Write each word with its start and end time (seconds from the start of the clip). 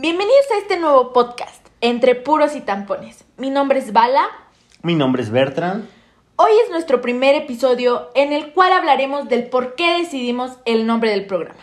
Bienvenidos 0.00 0.46
a 0.54 0.58
este 0.58 0.78
nuevo 0.78 1.12
podcast, 1.12 1.66
Entre 1.80 2.14
Puros 2.14 2.54
y 2.54 2.60
Tampones. 2.60 3.24
Mi 3.36 3.50
nombre 3.50 3.80
es 3.80 3.92
Bala. 3.92 4.28
Mi 4.80 4.94
nombre 4.94 5.24
es 5.24 5.30
Bertrand. 5.30 5.88
Hoy 6.36 6.52
es 6.62 6.70
nuestro 6.70 7.00
primer 7.00 7.34
episodio 7.34 8.08
en 8.14 8.32
el 8.32 8.52
cual 8.52 8.72
hablaremos 8.74 9.28
del 9.28 9.48
por 9.48 9.74
qué 9.74 9.98
decidimos 9.98 10.52
el 10.66 10.86
nombre 10.86 11.10
del 11.10 11.26
programa. 11.26 11.58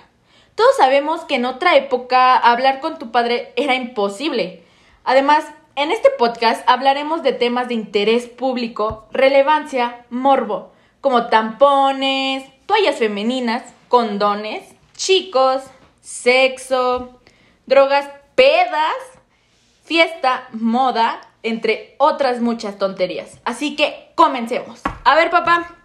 Todos 0.56 0.76
sabemos 0.76 1.21
que 1.21 1.36
en 1.36 1.46
otra 1.46 1.78
época 1.78 2.36
hablar 2.36 2.82
con 2.82 3.00
tu 3.00 3.09
padre 3.09 3.54
era 3.55 3.73
imposible. 3.73 4.65
Además, 5.05 5.45
en 5.77 5.93
este 5.93 6.09
podcast 6.09 6.61
hablaremos 6.67 7.23
de 7.23 7.31
temas 7.31 7.70
de 7.70 7.75
interés 7.75 8.27
público, 8.27 9.07
relevancia, 9.13 10.05
morbo, 10.09 10.73
como 10.99 11.27
tampones, 11.27 12.43
toallas 12.65 12.97
femeninas, 12.97 13.63
condones, 13.88 14.65
chicos, 14.97 15.61
sexo, 16.02 17.17
drogas, 17.65 18.09
pedas, 18.36 18.95
fiesta, 19.84 20.48
moda, 20.52 21.21
entre 21.43 21.95
otras 21.98 22.41
muchas 22.41 22.77
tonterías. 22.77 23.39
Así 23.45 23.76
que 23.76 24.12
comencemos. 24.16 24.81
A 25.03 25.16
ver, 25.16 25.30
papá, 25.30 25.76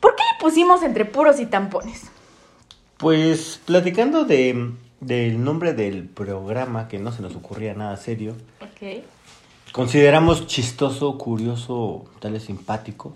¿por 0.00 0.14
qué 0.16 0.22
le 0.22 0.40
pusimos 0.40 0.82
entre 0.82 1.04
puros 1.04 1.40
y 1.40 1.46
tampones? 1.46 2.10
Pues 2.98 3.60
platicando 3.64 4.24
de, 4.24 4.70
del 5.00 5.42
nombre 5.42 5.72
del 5.72 6.08
programa, 6.08 6.88
que 6.88 6.98
no 6.98 7.10
se 7.12 7.22
nos 7.22 7.34
ocurría 7.34 7.74
nada 7.74 7.96
serio, 7.96 8.36
Ok. 8.60 9.02
consideramos 9.72 10.46
chistoso, 10.46 11.18
curioso, 11.18 12.04
tal 12.20 12.34
vez 12.34 12.44
simpático, 12.44 13.12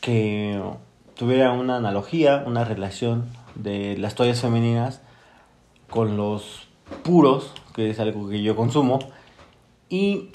que 0.00 0.60
tuviera 1.16 1.52
una 1.52 1.76
analogía, 1.76 2.44
una 2.46 2.64
relación 2.64 3.26
de 3.56 3.96
las 3.98 4.14
toallas 4.14 4.40
femeninas 4.40 5.00
con 5.90 6.16
los 6.16 6.68
puros, 7.02 7.52
que 7.74 7.90
es 7.90 7.98
algo 8.00 8.28
que 8.28 8.42
yo 8.42 8.56
consumo, 8.56 8.98
y 9.88 10.30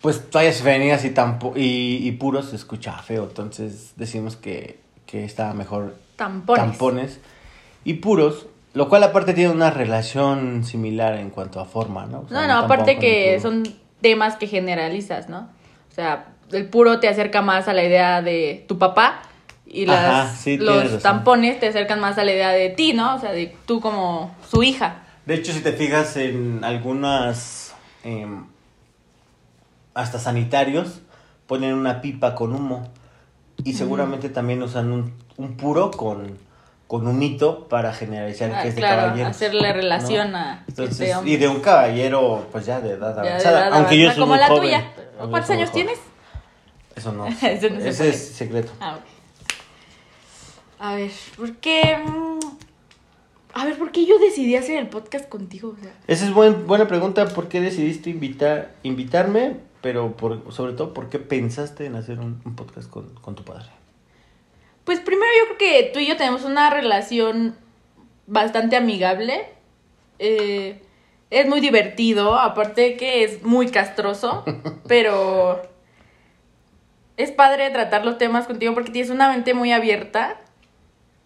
pues 0.00 0.30
toallas 0.30 0.60
femeninas 0.60 1.04
y, 1.04 1.10
tampo 1.10 1.52
y, 1.56 2.06
y 2.06 2.12
puros 2.12 2.50
se 2.50 2.56
escucha 2.56 2.92
feo, 2.98 3.24
entonces 3.24 3.94
decimos 3.96 4.36
que, 4.36 4.80
que 5.06 5.24
estaba 5.24 5.54
mejor 5.54 5.96
Tampones. 6.16 6.64
tampones 6.64 7.20
y 7.84 7.94
puros, 7.94 8.46
lo 8.74 8.88
cual 8.88 9.02
aparte 9.02 9.34
tiene 9.34 9.50
una 9.50 9.70
relación 9.70 10.64
similar 10.64 11.14
en 11.14 11.30
cuanto 11.30 11.60
a 11.60 11.64
forma, 11.64 12.06
¿no? 12.06 12.20
O 12.20 12.28
sea, 12.28 12.42
No, 12.42 12.48
no, 12.48 12.58
aparte 12.60 12.98
que 12.98 13.38
son 13.40 13.62
temas 14.00 14.36
que 14.36 14.46
generalizas, 14.46 15.28
¿no? 15.28 15.48
O 15.90 15.94
sea, 15.94 16.26
el 16.52 16.68
puro 16.68 17.00
te 17.00 17.08
acerca 17.08 17.40
más 17.40 17.68
a 17.68 17.72
la 17.72 17.84
idea 17.84 18.20
de 18.20 18.64
tu 18.68 18.78
papá 18.78 19.22
y 19.66 19.86
las, 19.86 20.04
Ajá, 20.04 20.36
sí, 20.36 20.58
tienes 20.58 20.92
los 20.92 21.02
tampones 21.02 21.58
te 21.58 21.68
acercan 21.68 22.00
más 22.00 22.18
a 22.18 22.24
la 22.24 22.32
idea 22.32 22.50
de 22.50 22.68
ti, 22.70 22.92
¿no? 22.92 23.14
O 23.14 23.18
sea, 23.18 23.32
de 23.32 23.56
tú 23.64 23.80
como 23.80 24.34
su 24.50 24.62
hija. 24.62 25.03
De 25.26 25.34
hecho, 25.34 25.52
si 25.52 25.60
te 25.60 25.72
fijas 25.72 26.16
en 26.16 26.62
algunas, 26.64 27.74
em, 28.02 28.46
hasta 29.94 30.18
sanitarios, 30.18 31.00
ponen 31.46 31.74
una 31.74 32.00
pipa 32.00 32.34
con 32.34 32.54
humo. 32.54 32.88
Y 33.64 33.74
seguramente 33.74 34.28
también 34.28 34.62
usan 34.62 34.90
un, 34.92 35.14
un 35.36 35.56
puro 35.56 35.90
con, 35.92 36.36
con 36.88 37.06
humito 37.06 37.68
para 37.68 37.92
generalizar 37.94 38.52
Ah, 38.52 38.62
que 38.62 38.68
es 38.68 38.74
de 38.74 38.80
claro, 38.82 39.02
caballero. 39.02 39.28
hacerle 39.28 39.72
relación 39.72 40.34
a 40.36 40.64
Entonces, 40.68 41.00
este 41.00 41.14
hombre. 41.16 41.32
y 41.32 41.36
de 41.36 41.48
un 41.48 41.60
caballero, 41.60 42.46
pues 42.52 42.66
ya 42.66 42.80
de 42.80 42.90
edad 42.90 43.14
Ya 43.16 43.22
de 43.22 43.28
avanzada. 43.30 43.68
edad 43.68 43.72
aunque 43.78 43.98
yo 43.98 44.04
avanzada, 44.10 44.14
soy 44.14 44.20
como 44.20 44.32
muy 44.32 44.40
la 44.40 44.48
joven. 44.48 44.62
tuya. 44.62 44.92
Yo 45.20 45.30
¿Cuántos 45.30 45.50
años 45.50 45.70
joven. 45.70 45.86
tienes? 45.86 46.04
Eso 46.96 47.12
no. 47.12 47.26
Eso 47.48 47.70
no 47.70 47.80
se 47.80 47.88
Ese 47.88 48.08
es 48.10 48.28
secreto. 48.34 48.72
Ah, 48.80 48.96
ok. 48.96 49.04
A 50.80 50.94
ver, 50.96 51.10
¿por 51.36 51.56
qué? 51.56 51.96
A 53.54 53.64
ver, 53.64 53.78
¿por 53.78 53.92
qué 53.92 54.04
yo 54.04 54.18
decidí 54.18 54.56
hacer 54.56 54.78
el 54.78 54.88
podcast 54.88 55.28
contigo? 55.28 55.74
O 55.78 55.82
sea, 55.82 55.92
Esa 56.08 56.24
es 56.26 56.32
buen- 56.32 56.66
buena 56.66 56.88
pregunta. 56.88 57.26
¿Por 57.28 57.48
qué 57.48 57.60
decidiste 57.60 58.10
invitar, 58.10 58.74
invitarme? 58.82 59.56
Pero 59.80 60.16
por, 60.16 60.52
sobre 60.52 60.72
todo, 60.72 60.92
¿por 60.94 61.08
qué 61.08 61.18
pensaste 61.18 61.86
en 61.86 61.94
hacer 61.94 62.18
un, 62.18 62.40
un 62.44 62.56
podcast 62.56 62.90
con, 62.90 63.14
con 63.16 63.34
tu 63.34 63.44
padre? 63.44 63.66
Pues 64.84 65.00
primero 65.00 65.30
yo 65.38 65.56
creo 65.56 65.58
que 65.58 65.90
tú 65.92 66.00
y 66.00 66.06
yo 66.06 66.16
tenemos 66.16 66.44
una 66.44 66.68
relación 66.70 67.54
bastante 68.26 68.76
amigable. 68.76 69.46
Eh, 70.18 70.80
es 71.30 71.46
muy 71.48 71.60
divertido, 71.60 72.34
aparte 72.36 72.96
que 72.96 73.24
es 73.24 73.42
muy 73.44 73.68
castroso, 73.68 74.44
pero 74.88 75.62
es 77.16 77.30
padre 77.30 77.70
tratar 77.70 78.04
los 78.04 78.18
temas 78.18 78.46
contigo 78.46 78.74
porque 78.74 78.90
tienes 78.90 79.10
una 79.10 79.28
mente 79.30 79.54
muy 79.54 79.70
abierta 79.72 80.40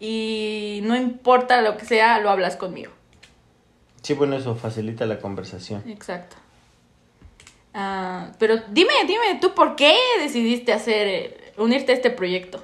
y 0.00 0.80
no 0.84 0.96
importa 0.96 1.60
lo 1.62 1.76
que 1.76 1.84
sea, 1.84 2.20
lo 2.20 2.30
hablas 2.30 2.56
conmigo. 2.56 2.92
Sí, 4.02 4.14
bueno, 4.14 4.36
eso 4.36 4.54
facilita 4.54 5.06
la 5.06 5.18
conversación. 5.18 5.82
Exacto. 5.88 6.36
Ah, 7.74 8.32
pero 8.38 8.56
dime, 8.70 8.92
dime, 9.06 9.38
¿tú 9.40 9.54
por 9.54 9.76
qué 9.76 9.94
decidiste 10.20 10.72
hacer, 10.72 11.06
eh, 11.08 11.52
unirte 11.58 11.92
a 11.92 11.94
este 11.94 12.10
proyecto? 12.10 12.62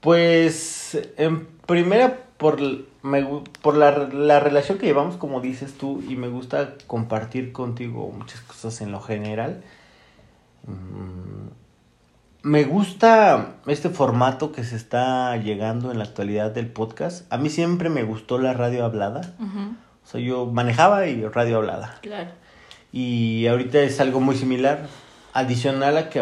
Pues, 0.00 0.98
en 1.16 1.46
primera, 1.66 2.24
por, 2.38 2.60
me 3.02 3.26
por 3.60 3.76
la, 3.76 3.90
la 3.90 4.40
relación 4.40 4.78
que 4.78 4.86
llevamos, 4.86 5.16
como 5.16 5.40
dices 5.40 5.74
tú, 5.76 6.02
y 6.08 6.16
me 6.16 6.28
gusta 6.28 6.74
compartir 6.86 7.52
contigo 7.52 8.10
muchas 8.16 8.40
cosas 8.42 8.80
en 8.80 8.92
lo 8.92 9.00
general. 9.00 9.62
Mm, 10.66 11.48
Me 12.42 12.64
gusta 12.64 13.56
este 13.66 13.88
formato 13.90 14.52
que 14.52 14.62
se 14.64 14.76
está 14.76 15.36
llegando 15.38 15.90
en 15.90 15.98
la 15.98 16.04
actualidad 16.04 16.50
del 16.52 16.68
podcast. 16.68 17.30
A 17.32 17.36
mí 17.36 17.50
siempre 17.50 17.88
me 17.88 18.04
gustó 18.04 18.38
la 18.38 18.52
radio 18.54 18.84
hablada. 18.84 19.34
O 19.40 20.10
sea, 20.10 20.20
yo 20.20 20.46
manejaba 20.46 21.06
y 21.06 21.22
radio 21.26 21.56
hablada. 21.58 21.98
claro. 22.02 22.30
Y 22.90 23.46
ahorita 23.48 23.80
es 23.80 24.00
algo 24.00 24.18
muy 24.20 24.34
similar, 24.34 24.86
adicional 25.34 25.98
a 25.98 26.08
que 26.08 26.20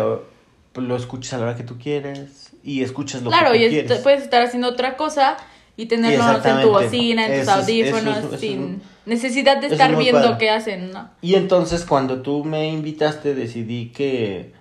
lo 0.74 0.96
escuches 0.96 1.32
a 1.32 1.38
la 1.38 1.44
hora 1.44 1.56
que 1.56 1.62
tú 1.62 1.78
quieres 1.78 2.50
y 2.64 2.82
escuchas 2.82 3.22
lo 3.22 3.30
Claro, 3.30 3.52
que 3.52 3.58
tú 3.58 3.64
y 3.66 3.68
quieres. 3.68 3.90
est- 3.92 4.02
puedes 4.02 4.22
estar 4.24 4.42
haciendo 4.42 4.68
otra 4.68 4.96
cosa 4.96 5.36
y 5.76 5.86
tenerlos 5.86 6.44
en 6.44 6.62
tu 6.62 6.70
bocina, 6.70 7.26
en 7.26 7.32
tus 7.40 7.42
Eso 7.48 7.52
audífonos, 7.60 8.16
eso 8.16 8.28
eso 8.30 8.38
sin 8.38 8.82
necesidad 9.04 9.60
de 9.60 9.68
estar 9.68 9.94
viendo 9.96 10.20
padre. 10.22 10.38
qué 10.40 10.50
hacen, 10.50 10.90
¿no? 10.90 11.08
Y 11.22 11.36
entonces 11.36 11.84
cuando 11.84 12.20
tú 12.22 12.42
me 12.44 12.68
invitaste 12.68 13.36
decidí 13.36 13.90
que, 13.90 14.52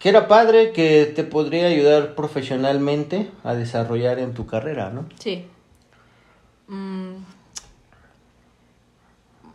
que 0.00 0.08
era 0.08 0.28
padre, 0.28 0.72
que 0.72 1.04
te 1.14 1.24
podría 1.24 1.66
ayudar 1.66 2.14
profesionalmente 2.14 3.30
a 3.44 3.54
desarrollar 3.54 4.18
en 4.18 4.32
tu 4.32 4.46
carrera, 4.46 4.88
¿no? 4.88 5.04
Sí. 5.18 5.46
Mm. 6.68 7.16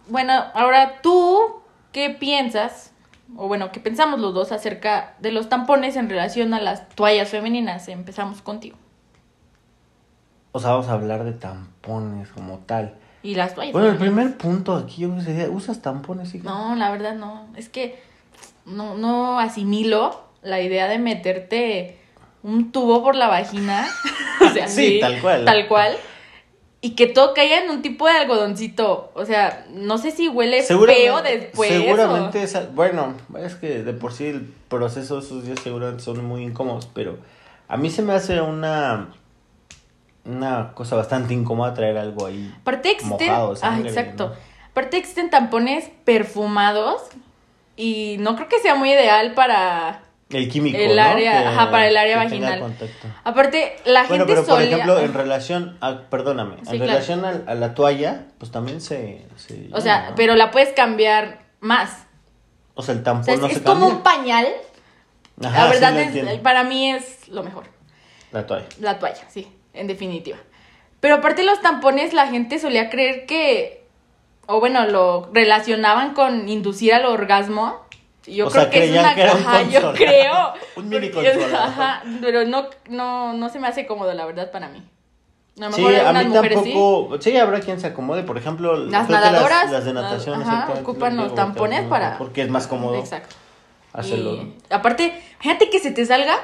Bueno, 0.07 0.34
ahora 0.53 1.01
tú, 1.01 1.61
¿qué 1.91 2.11
piensas? 2.11 2.91
O 3.35 3.47
bueno, 3.47 3.72
¿qué 3.72 3.79
pensamos 3.79 4.19
los 4.19 4.35
dos 4.35 4.51
acerca 4.51 5.16
de 5.19 5.31
los 5.31 5.50
tampones 5.50 5.95
en 5.95 6.09
relación 6.09 6.53
a 6.53 6.61
las 6.61 6.89
toallas 6.89 7.29
femeninas? 7.29 7.88
Empezamos 7.88 8.44
contigo. 8.44 8.78
O 10.51 10.59
sea, 10.59 10.69
vamos 10.72 10.89
a 10.89 10.94
hablar 10.94 11.23
de 11.23 11.34
tampones 11.34 12.29
como 12.29 12.59
tal. 12.59 12.94
Y 13.23 13.34
las 13.34 13.55
toallas. 13.55 13.73
Bueno, 13.73 13.89
el 13.89 13.97
primer 13.97 14.38
punto 14.38 14.75
aquí 14.75 15.01
yo 15.01 15.07
creo 15.07 15.19
que 15.22 15.25
sería, 15.25 15.50
¿usas 15.50 15.81
tampones, 15.81 16.35
hija? 16.35 16.47
No, 16.47 16.75
la 16.75 16.91
verdad 16.91 17.16
no. 17.16 17.47
Es 17.55 17.67
que 17.67 18.00
no, 18.67 18.95
no 18.95 19.39
asimilo 19.39 20.25
la 20.45 20.61
idea 20.61 20.88
de 20.88 20.97
meterte 21.00 21.97
un 22.44 22.72
tubo 22.72 23.03
por 23.03 23.16
la 23.16 23.28
vagina. 23.28 23.88
o 24.41 24.50
sea, 24.53 24.67
Sí, 24.67 25.00
tal 25.01 25.19
cual. 25.22 25.45
Tal 25.45 25.67
cual. 25.67 25.97
Y 26.81 26.91
que 26.91 27.07
todo 27.07 27.33
caiga 27.33 27.63
en 27.63 27.72
un 27.72 27.81
tipo 27.81 28.06
de 28.06 28.11
algodoncito. 28.13 29.11
O 29.16 29.25
sea, 29.25 29.66
no 29.72 29.97
sé 29.97 30.11
si 30.11 30.28
huele 30.28 30.61
feo 30.61 31.22
después. 31.23 31.72
o- 31.72 31.73
Seguramente, 31.73 32.44
es 32.44 32.55
al- 32.55 32.67
bueno, 32.67 33.16
es 33.44 33.55
que 33.55 33.81
de 33.84 33.94
por 33.94 34.13
sí 34.13 34.28
el 34.28 34.41
proceso 34.69 35.16
de 35.19 35.25
esos 35.25 35.45
días 35.45 35.59
seguramente 35.63 36.03
son 36.03 36.23
muy 36.23 36.44
incómodos, 36.44 36.88
pero 36.94 37.17
a 37.67 37.78
mí 37.78 37.89
se 37.89 38.03
me 38.03 38.13
hace 38.13 38.39
una 38.41 39.07
una 40.25 40.73
cosa 40.73 40.95
bastante 40.95 41.34
incómoda 41.34 41.73
traer 41.73 41.97
algo 41.97 42.25
ahí. 42.25 42.53
Aparte 42.61 42.91
existen. 42.91 43.28
Mojado, 43.29 43.53
ah, 43.61 43.79
exacto. 43.84 44.29
¿no? 44.29 44.35
Aparte 44.72 44.97
existen 44.97 45.29
tampones 45.29 45.90
perfumados. 46.03 47.02
Y 47.78 48.16
no 48.20 48.35
creo 48.35 48.47
que 48.47 48.59
sea 48.59 48.75
muy 48.75 48.91
ideal 48.91 49.34
para 49.34 50.02
El 50.31 50.49
químico, 50.49 50.77
el 50.77 50.95
¿no? 50.95 51.16
Que- 51.16 51.29
ajá, 51.29 51.69
para 51.69 51.87
el 51.87 51.95
área 51.97 52.17
vaginal. 52.17 52.63
Aparte, 53.23 53.75
la 53.85 54.05
Bueno, 54.07 54.25
gente 54.25 54.33
pero 54.41 54.45
por 54.47 54.61
ejemplo, 54.61 54.99
en 54.99 55.13
relación 55.13 55.77
a, 55.81 55.99
perdóname, 56.09 56.55
Sí, 56.63 56.72
en 56.72 56.77
claro. 56.77 56.85
relación 56.91 57.25
a, 57.25 57.51
a 57.51 57.53
la 57.55 57.75
toalla, 57.75 58.25
pues 58.39 58.51
también 58.51 58.81
se, 58.81 59.25
se 59.35 59.69
O 59.72 59.81
sea, 59.81 60.13
pero 60.16 60.35
la 60.35 60.49
puedes 60.49 60.69
cambiar 60.73 61.41
más. 61.59 62.05
o 62.73 62.81
sea, 62.81 62.95
el 62.95 63.01
O 63.01 63.03
tampón 63.03 63.25
sea, 63.25 63.33
es, 63.35 63.39
no 63.41 63.47
es 63.47 63.53
se 63.53 63.63
como 63.63 63.81
cambia. 63.81 63.95
un 63.97 64.03
pañal. 64.03 64.47
Ajá, 65.43 65.66
la 65.66 65.69
verdad, 65.69 66.09
sí, 66.11 66.19
es- 66.19 66.39
para 66.39 66.63
mí 66.63 66.89
es 66.91 67.27
lo 67.29 67.43
mejor. 67.43 67.66
La 68.31 68.47
toalla. 68.47 68.66
La 68.79 68.97
toalla, 68.99 69.29
sí, 69.29 69.47
en 69.73 69.85
definitiva. 69.87 70.37
Pero 71.01 71.16
aparte 71.16 71.43
los 71.43 71.61
tampones, 71.61 72.13
la 72.13 72.27
gente 72.27 72.57
solía 72.57 72.89
creer 72.89 73.27
que, 73.27 73.85
o 74.47 74.59
bueno, 74.59 74.87
lo 74.87 75.29
relacionaban 75.33 76.13
con 76.16 76.49
inducir 76.49 76.93
al 76.95 77.05
orgasmo. 77.05 77.84
Yo 78.27 78.47
O 78.47 78.49
creo 78.49 78.63
sea, 78.63 78.69
que 78.72 78.83
es 78.85 78.91
una 78.91 79.13
que 79.16 79.22
era 79.22 79.33
un 79.33 79.69
yo 79.69 79.93
creo. 79.93 80.53
Un 80.75 80.89
mini 80.89 81.09
consolador. 81.11 81.55
Ajá, 81.55 82.03
pero 82.22 82.45
no, 82.45 82.67
no, 82.89 83.33
no 83.33 83.49
se 83.49 83.59
me 83.59 83.67
hace 83.67 83.85
cómodo, 83.85 84.13
la 84.13 84.25
verdad, 84.25 84.51
para 84.51 84.67
mí. 84.69 84.83
A 85.61 85.72
Sí, 85.72 85.85
a 85.85 86.11
mí 86.11 86.25
mujeres 86.25 86.59
sí. 86.63 86.72
tampoco. 86.72 87.22
Sí. 87.22 87.37
habrá 87.37 87.59
quien 87.61 87.79
se 87.79 87.87
acomode. 87.87 88.23
Por 88.23 88.37
ejemplo, 88.37 88.75
Las 88.75 89.07
nadadoras, 89.07 89.72
Las, 89.72 89.85
de 89.85 89.93
natación, 89.93 90.41
ajá, 90.41 90.67
ocupan 90.81 91.16
los 91.16 91.33
tampones 91.33 91.83
para- 91.83 92.17
Porque 92.17 92.41
es 92.41 92.49
más 92.49 92.67
cómodo 92.67 92.95
Exacto. 92.99 93.35
hacerlo. 93.93 94.33
Y 94.33 94.53
aparte, 94.69 95.22
fíjate 95.39 95.69
que 95.69 95.79
se 95.79 95.91
te 95.91 96.05
salga, 96.05 96.35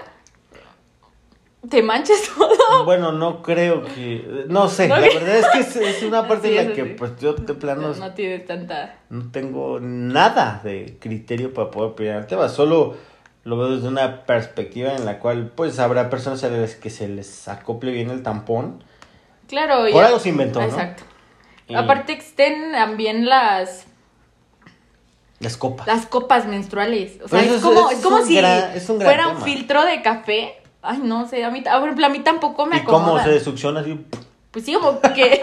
te 1.69 1.81
manches 1.83 2.29
todo. 2.35 2.85
Bueno, 2.85 3.11
no 3.11 3.41
creo 3.41 3.83
que. 3.83 4.45
No 4.47 4.67
sé, 4.67 4.87
¿No? 4.87 4.95
la 4.97 5.01
verdad 5.07 5.37
es 5.37 5.47
que 5.49 5.59
es, 5.59 5.75
es 5.75 6.03
una 6.03 6.27
parte 6.27 6.49
Sí, 6.49 6.57
en 6.57 6.69
la 6.69 6.75
que, 6.75 6.83
sí. 6.83 6.95
pues 6.97 7.11
yo 7.19 7.33
de 7.33 7.53
plano 7.53 7.93
No 7.93 8.13
tienes 8.13 8.45
tanta. 8.47 8.95
no 9.09 9.31
tengo 9.31 9.79
nada 9.79 10.61
de 10.63 10.97
criterio 10.99 11.53
para 11.53 11.69
poder 11.71 11.91
opinar 11.91 12.17
el 12.21 12.27
tema. 12.27 12.49
Solo 12.49 12.95
lo 13.43 13.57
veo 13.57 13.75
desde 13.75 13.87
una 13.87 14.25
perspectiva 14.25 14.93
en 14.95 15.05
la 15.05 15.19
cual, 15.19 15.51
pues, 15.55 15.79
habrá 15.79 16.09
personas 16.09 16.43
a 16.43 16.49
las 16.49 16.75
que 16.75 16.89
se 16.89 17.07
les 17.07 17.47
acople 17.47 17.91
bien 17.91 18.09
el 18.09 18.21
tampón. 18.23 18.83
Claro, 19.47 19.87
y 19.87 19.91
Por 19.91 20.03
algo 20.03 20.19
se 20.19 20.29
inventó, 20.29 20.59
¿no? 20.61 20.65
Exacto. 20.67 21.03
Y 21.67 21.75
Aparte 21.75 22.13
existen 22.13 22.71
también 22.73 23.25
las 23.27 23.85
Las 25.39 25.57
copas. 25.57 25.87
las 25.87 26.05
copas 26.05 26.45
menstruales. 26.47 27.13
O 27.23 27.27
sea, 27.27 27.39
Pues 27.39 27.45
es, 27.51 27.57
eso 27.57 27.67
como, 27.73 27.89
es- 27.89 27.97
es 27.97 28.03
como 28.03 28.21
si 28.25 28.35
gran- 28.35 28.71
es 28.75 28.89
un 28.89 28.99
gran 28.99 29.07
fuera 29.11 29.27
un 29.27 29.33
tema. 29.35 29.45
filtro 29.45 29.85
de 29.85 30.01
café. 30.01 30.60
Ay, 30.81 30.99
no 31.03 31.27
sé, 31.27 31.43
a 31.43 31.51
mí, 31.51 31.63
a, 31.69 31.73
por 31.79 31.83
ejemplo, 31.89 32.05
a 32.05 32.09
mí 32.09 32.19
tampoco 32.19 32.65
me 32.65 32.77
¿Y 32.77 32.79
cómo 32.83 32.97
acomoda. 32.99 33.23
se 33.23 33.39
succiona 33.39 33.81
así? 33.81 33.99
Pues 34.51 34.65
sí, 34.65 34.73
como 34.73 34.99
que, 35.01 35.41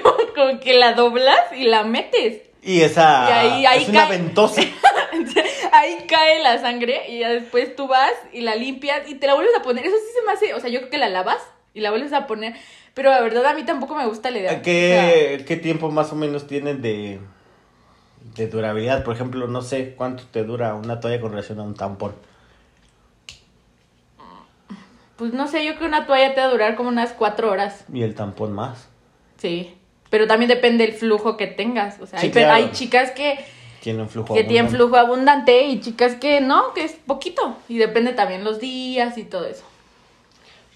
como 0.34 0.60
que 0.60 0.74
la 0.74 0.92
doblas 0.92 1.38
y 1.56 1.64
la 1.64 1.82
metes. 1.84 2.42
Y 2.62 2.82
esa. 2.82 3.26
Y 3.28 3.32
ahí- 3.32 3.66
ahí 3.66 3.82
es 3.84 3.88
una 3.88 4.06
cae. 4.06 4.18
ventosa. 4.18 4.60
Ahí 5.72 6.04
cae 6.08 6.42
la 6.42 6.58
sangre 6.58 7.08
y 7.08 7.20
ya 7.20 7.28
después 7.30 7.74
tú 7.76 7.86
vas 7.88 8.12
y 8.32 8.40
la 8.42 8.54
limpias 8.54 9.08
y 9.08 9.14
te 9.14 9.26
la 9.26 9.34
vuelves 9.34 9.54
a 9.58 9.62
poner. 9.62 9.84
Eso 9.86 9.96
sí 9.96 10.12
se 10.18 10.26
me 10.26 10.32
hace, 10.32 10.54
o 10.54 10.60
sea, 10.60 10.68
yo 10.70 10.80
creo 10.80 10.90
que 10.90 10.98
la 10.98 11.08
lavas 11.08 11.38
y 11.74 11.80
la 11.80 11.90
vuelves 11.90 12.12
a 12.12 12.26
poner. 12.26 12.54
Pero 12.94 13.10
la 13.10 13.20
verdad 13.20 13.46
a 13.46 13.54
mí 13.54 13.62
tampoco 13.64 13.94
me 13.94 14.06
gusta 14.06 14.30
la 14.30 14.38
idea. 14.38 14.50
O 14.50 14.52
sea, 14.54 14.62
¿Qué, 14.62 15.44
¿Qué 15.46 15.56
tiempo 15.56 15.90
más 15.90 16.12
o 16.12 16.16
menos 16.16 16.46
tienen 16.46 16.82
de, 16.82 17.18
de 18.36 18.46
durabilidad? 18.48 19.04
Por 19.04 19.14
ejemplo, 19.14 19.46
no 19.46 19.62
sé 19.62 19.94
cuánto 19.96 20.24
te 20.30 20.42
dura 20.44 20.74
una 20.74 21.00
toalla 21.00 21.20
con 21.20 21.30
relación 21.30 21.60
a 21.60 21.62
un 21.62 21.74
tampón. 21.74 22.14
Pues 25.20 25.34
no 25.34 25.46
sé, 25.46 25.64
yo 25.66 25.72
creo 25.76 25.80
que 25.90 25.96
una 25.96 26.06
toalla 26.06 26.34
te 26.34 26.40
va 26.40 26.46
a 26.46 26.50
durar 26.50 26.76
como 26.76 26.88
unas 26.88 27.12
cuatro 27.12 27.50
horas. 27.50 27.84
Y 27.92 28.02
el 28.02 28.14
tampón 28.14 28.52
más. 28.54 28.88
Sí. 29.36 29.74
Pero 30.08 30.26
también 30.26 30.48
depende 30.48 30.86
del 30.86 30.94
flujo 30.96 31.36
que 31.36 31.46
tengas. 31.46 32.00
O 32.00 32.06
sea, 32.06 32.18
Sí, 32.18 32.26
hay, 32.28 32.32
claro. 32.32 32.52
hay 32.54 32.70
chicas 32.72 33.10
que, 33.10 33.38
Tiene 33.82 34.00
un 34.02 34.08
flujo. 34.08 34.32
que 34.34 34.44
tienen 34.44 34.64
abundante. 34.66 34.76
flujo 34.78 34.96
abundante 34.96 35.62
y 35.66 35.80
chicas 35.80 36.14
que 36.14 36.40
no, 36.40 36.72
que 36.74 36.84
es 36.84 36.92
poquito. 37.06 37.56
Y 37.68 37.76
depende 37.76 38.14
también 38.14 38.42
los 38.44 38.58
días 38.60 39.18
y 39.18 39.24
todo 39.24 39.44
eso. 39.46 39.62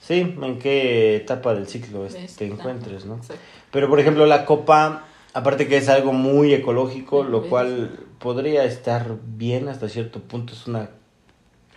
Sí, 0.00 0.20
en 0.42 0.58
qué 0.58 1.16
etapa 1.16 1.54
del 1.54 1.66
ciclo 1.66 2.04
es- 2.04 2.36
te 2.36 2.44
encuentres, 2.46 3.06
¿no? 3.06 3.14
Exacto. 3.16 3.42
Pero 3.70 3.88
por 3.88 3.98
ejemplo, 3.98 4.26
la 4.26 4.44
copa, 4.44 5.04
aparte 5.32 5.66
que 5.66 5.78
es 5.78 5.88
algo 5.88 6.12
muy 6.12 6.52
ecológico, 6.52 7.24
lo 7.24 7.44
cual 7.48 7.98
podría 8.18 8.64
estar 8.64 9.16
bien 9.24 9.68
hasta 9.68 9.88
cierto 9.88 10.20
punto, 10.20 10.52
es 10.52 10.66
una 10.66 10.90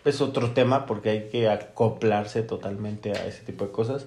es 0.07 0.21
otro 0.21 0.51
tema 0.51 0.85
porque 0.85 1.09
hay 1.09 1.29
que 1.29 1.49
acoplarse 1.49 2.41
totalmente 2.43 3.11
a 3.11 3.25
ese 3.25 3.43
tipo 3.43 3.65
de 3.65 3.71
cosas. 3.71 4.05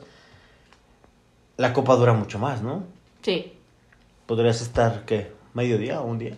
La 1.56 1.72
copa 1.72 1.94
dura 1.96 2.12
mucho 2.14 2.38
más, 2.38 2.62
¿no? 2.62 2.84
Sí. 3.22 3.52
Podrías 4.26 4.60
estar, 4.62 5.04
¿qué? 5.04 5.32
¿Mediodía 5.54 6.00
o 6.00 6.06
un 6.06 6.18
día? 6.18 6.36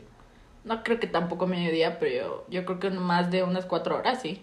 No 0.64 0.82
creo 0.82 0.98
que 0.98 1.06
tampoco 1.06 1.46
mediodía, 1.46 1.98
pero 1.98 2.14
yo, 2.14 2.44
yo 2.48 2.64
creo 2.64 2.80
que 2.80 2.90
más 2.90 3.30
de 3.30 3.42
unas 3.42 3.66
cuatro 3.66 3.96
horas, 3.96 4.20
sí. 4.22 4.42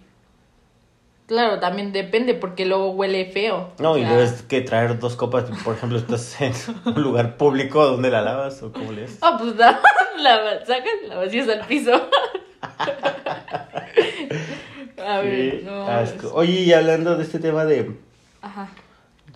Claro, 1.27 1.59
también 1.59 1.91
depende 1.93 2.33
porque 2.33 2.65
luego 2.65 2.91
huele 2.91 3.31
feo. 3.31 3.71
No, 3.77 3.91
O 3.91 3.97
y 3.97 4.03
debes 4.03 4.41
que 4.41 4.61
traer 4.61 4.97
dos 4.97 5.15
copas, 5.15 5.45
por 5.63 5.75
ejemplo, 5.75 5.99
estás 5.99 6.41
en 6.41 6.53
un 6.85 7.01
lugar 7.03 7.37
público 7.37 7.85
donde 7.85 8.09
la 8.09 8.21
lavas 8.21 8.63
o 8.63 8.71
cómo 8.71 8.91
le 8.91 9.03
haces. 9.05 9.19
Ah, 9.21 9.37
pues 9.39 9.55
la, 9.57 9.79
la 10.17 10.65
sacas, 10.65 10.93
la 11.07 11.17
vacías 11.17 11.47
al 11.49 11.65
piso. 11.67 11.91
A 15.05 15.21
ver, 15.21 15.63
no. 15.63 15.87
asco. 15.87 16.31
Oye, 16.33 16.61
y 16.61 16.73
hablando 16.73 17.15
de 17.17 17.23
este 17.23 17.39
tema 17.39 17.65
de, 17.65 17.91
Ajá. 18.41 18.69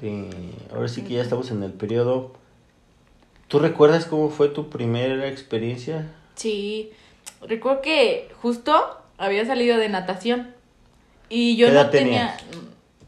de- 0.02 0.30
Ahora 0.74 0.88
sí 0.88 1.02
que 1.04 1.16
ya 1.16 1.22
estamos 1.22 1.52
en 1.52 1.64
el 1.64 1.72
periodo. 1.74 2.34
¿Tú 3.48 3.60
recuerdas 3.60 4.06
cómo 4.06 4.30
fue 4.30 4.50
tu 4.50 4.70
primera 4.70 5.28
experiencia? 5.28 6.12
Sí. 6.36 6.92
Recuerdo 7.42 7.82
que 7.82 8.30
justo 8.42 8.98
había 9.18 9.46
salido 9.46 9.78
de 9.78 9.90
natación. 9.90 10.54
Y 11.30 11.56
yo 11.58 11.68
¿Qué 11.68 11.74
no 11.74 11.80
edad 11.82 11.90
tenía. 11.92 12.38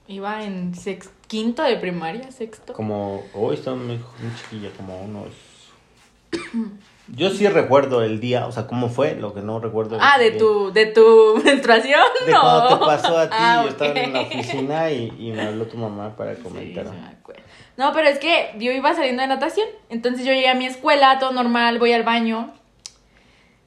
Iba 0.07 0.43
en 0.43 0.75
sex, 0.75 1.09
quinto 1.27 1.63
de 1.63 1.77
primaria, 1.77 2.31
sexto. 2.31 2.73
Como. 2.73 3.23
Hoy 3.33 3.55
estaba 3.55 3.75
muy, 3.75 3.97
muy 3.97 4.35
chiquilla, 4.39 4.69
como 4.77 5.01
unos. 5.01 5.29
Yo 7.07 7.29
sí 7.29 7.47
recuerdo 7.47 8.01
el 8.01 8.19
día, 8.19 8.47
o 8.47 8.51
sea, 8.51 8.65
cómo 8.65 8.89
fue, 8.89 9.15
lo 9.15 9.33
que 9.33 9.41
no 9.41 9.59
recuerdo. 9.59 9.97
Ah, 10.01 10.17
de 10.17 10.29
bien. 10.31 10.39
tu, 10.39 10.71
de 10.73 10.87
tu 10.87 11.39
menstruación, 11.45 12.01
De 12.25 12.31
no. 12.31 12.41
cuando 12.41 12.79
te 12.79 12.85
pasó 12.85 13.17
a 13.17 13.29
ti, 13.29 13.35
Ah, 13.39 13.61
yo 13.63 13.69
estaba 13.69 13.91
en 13.91 14.13
la 14.13 14.21
oficina 14.21 14.91
y, 14.91 15.13
y 15.19 15.31
me 15.31 15.41
habló 15.43 15.65
tu 15.65 15.77
mamá 15.77 16.15
para 16.15 16.33
comentar. 16.35 16.85
sí. 16.85 16.91
No, 17.77 17.91
pero 17.93 18.07
es 18.07 18.19
que 18.19 18.55
yo 18.57 18.71
iba 18.71 18.93
saliendo 18.95 19.21
de 19.21 19.27
natación. 19.27 19.67
Entonces 19.89 20.25
yo 20.25 20.31
llegué 20.33 20.47
a 20.47 20.55
mi 20.55 20.65
escuela, 20.65 21.19
todo 21.19 21.31
normal, 21.33 21.77
voy 21.77 21.91
al 21.91 22.03
baño. 22.03 22.53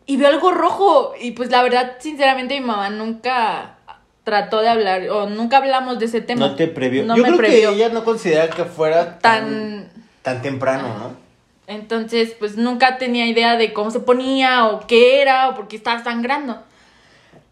Y 0.06 0.16
veo 0.16 0.28
algo 0.28 0.50
rojo. 0.50 1.12
Y 1.20 1.32
pues 1.32 1.50
la 1.50 1.62
verdad, 1.62 1.92
sinceramente, 1.98 2.58
mi 2.58 2.64
mamá 2.66 2.88
nunca 2.88 3.76
trató 4.24 4.60
de 4.62 4.68
hablar. 4.70 5.10
O 5.10 5.28
nunca 5.28 5.58
hablamos 5.58 5.98
de 5.98 6.06
ese 6.06 6.22
tema. 6.22 6.48
no 6.48 6.54
te 6.56 6.68
previó. 6.68 7.04
No 7.04 7.16
Yo 7.16 7.22
me 7.22 7.28
creo 7.28 7.38
previó. 7.38 7.68
que 7.70 7.76
ella 7.76 7.88
no 7.90 8.02
considera 8.02 8.48
que 8.48 8.64
fuera 8.64 9.18
tan, 9.18 9.44
Tan. 9.44 9.90
tan 10.22 10.42
temprano, 10.42 10.88
¿no? 10.98 11.27
Entonces, 11.68 12.34
pues 12.38 12.56
nunca 12.56 12.96
tenía 12.96 13.26
idea 13.26 13.56
de 13.56 13.74
cómo 13.74 13.90
se 13.90 14.00
ponía 14.00 14.66
o 14.68 14.86
qué 14.86 15.20
era 15.20 15.50
o 15.50 15.54
por 15.54 15.68
qué 15.68 15.76
estaba 15.76 16.02
sangrando. 16.02 16.62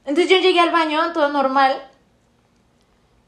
Entonces 0.06 0.30
yo 0.30 0.38
llegué 0.38 0.58
al 0.58 0.70
baño, 0.70 1.12
todo 1.12 1.28
normal, 1.28 1.82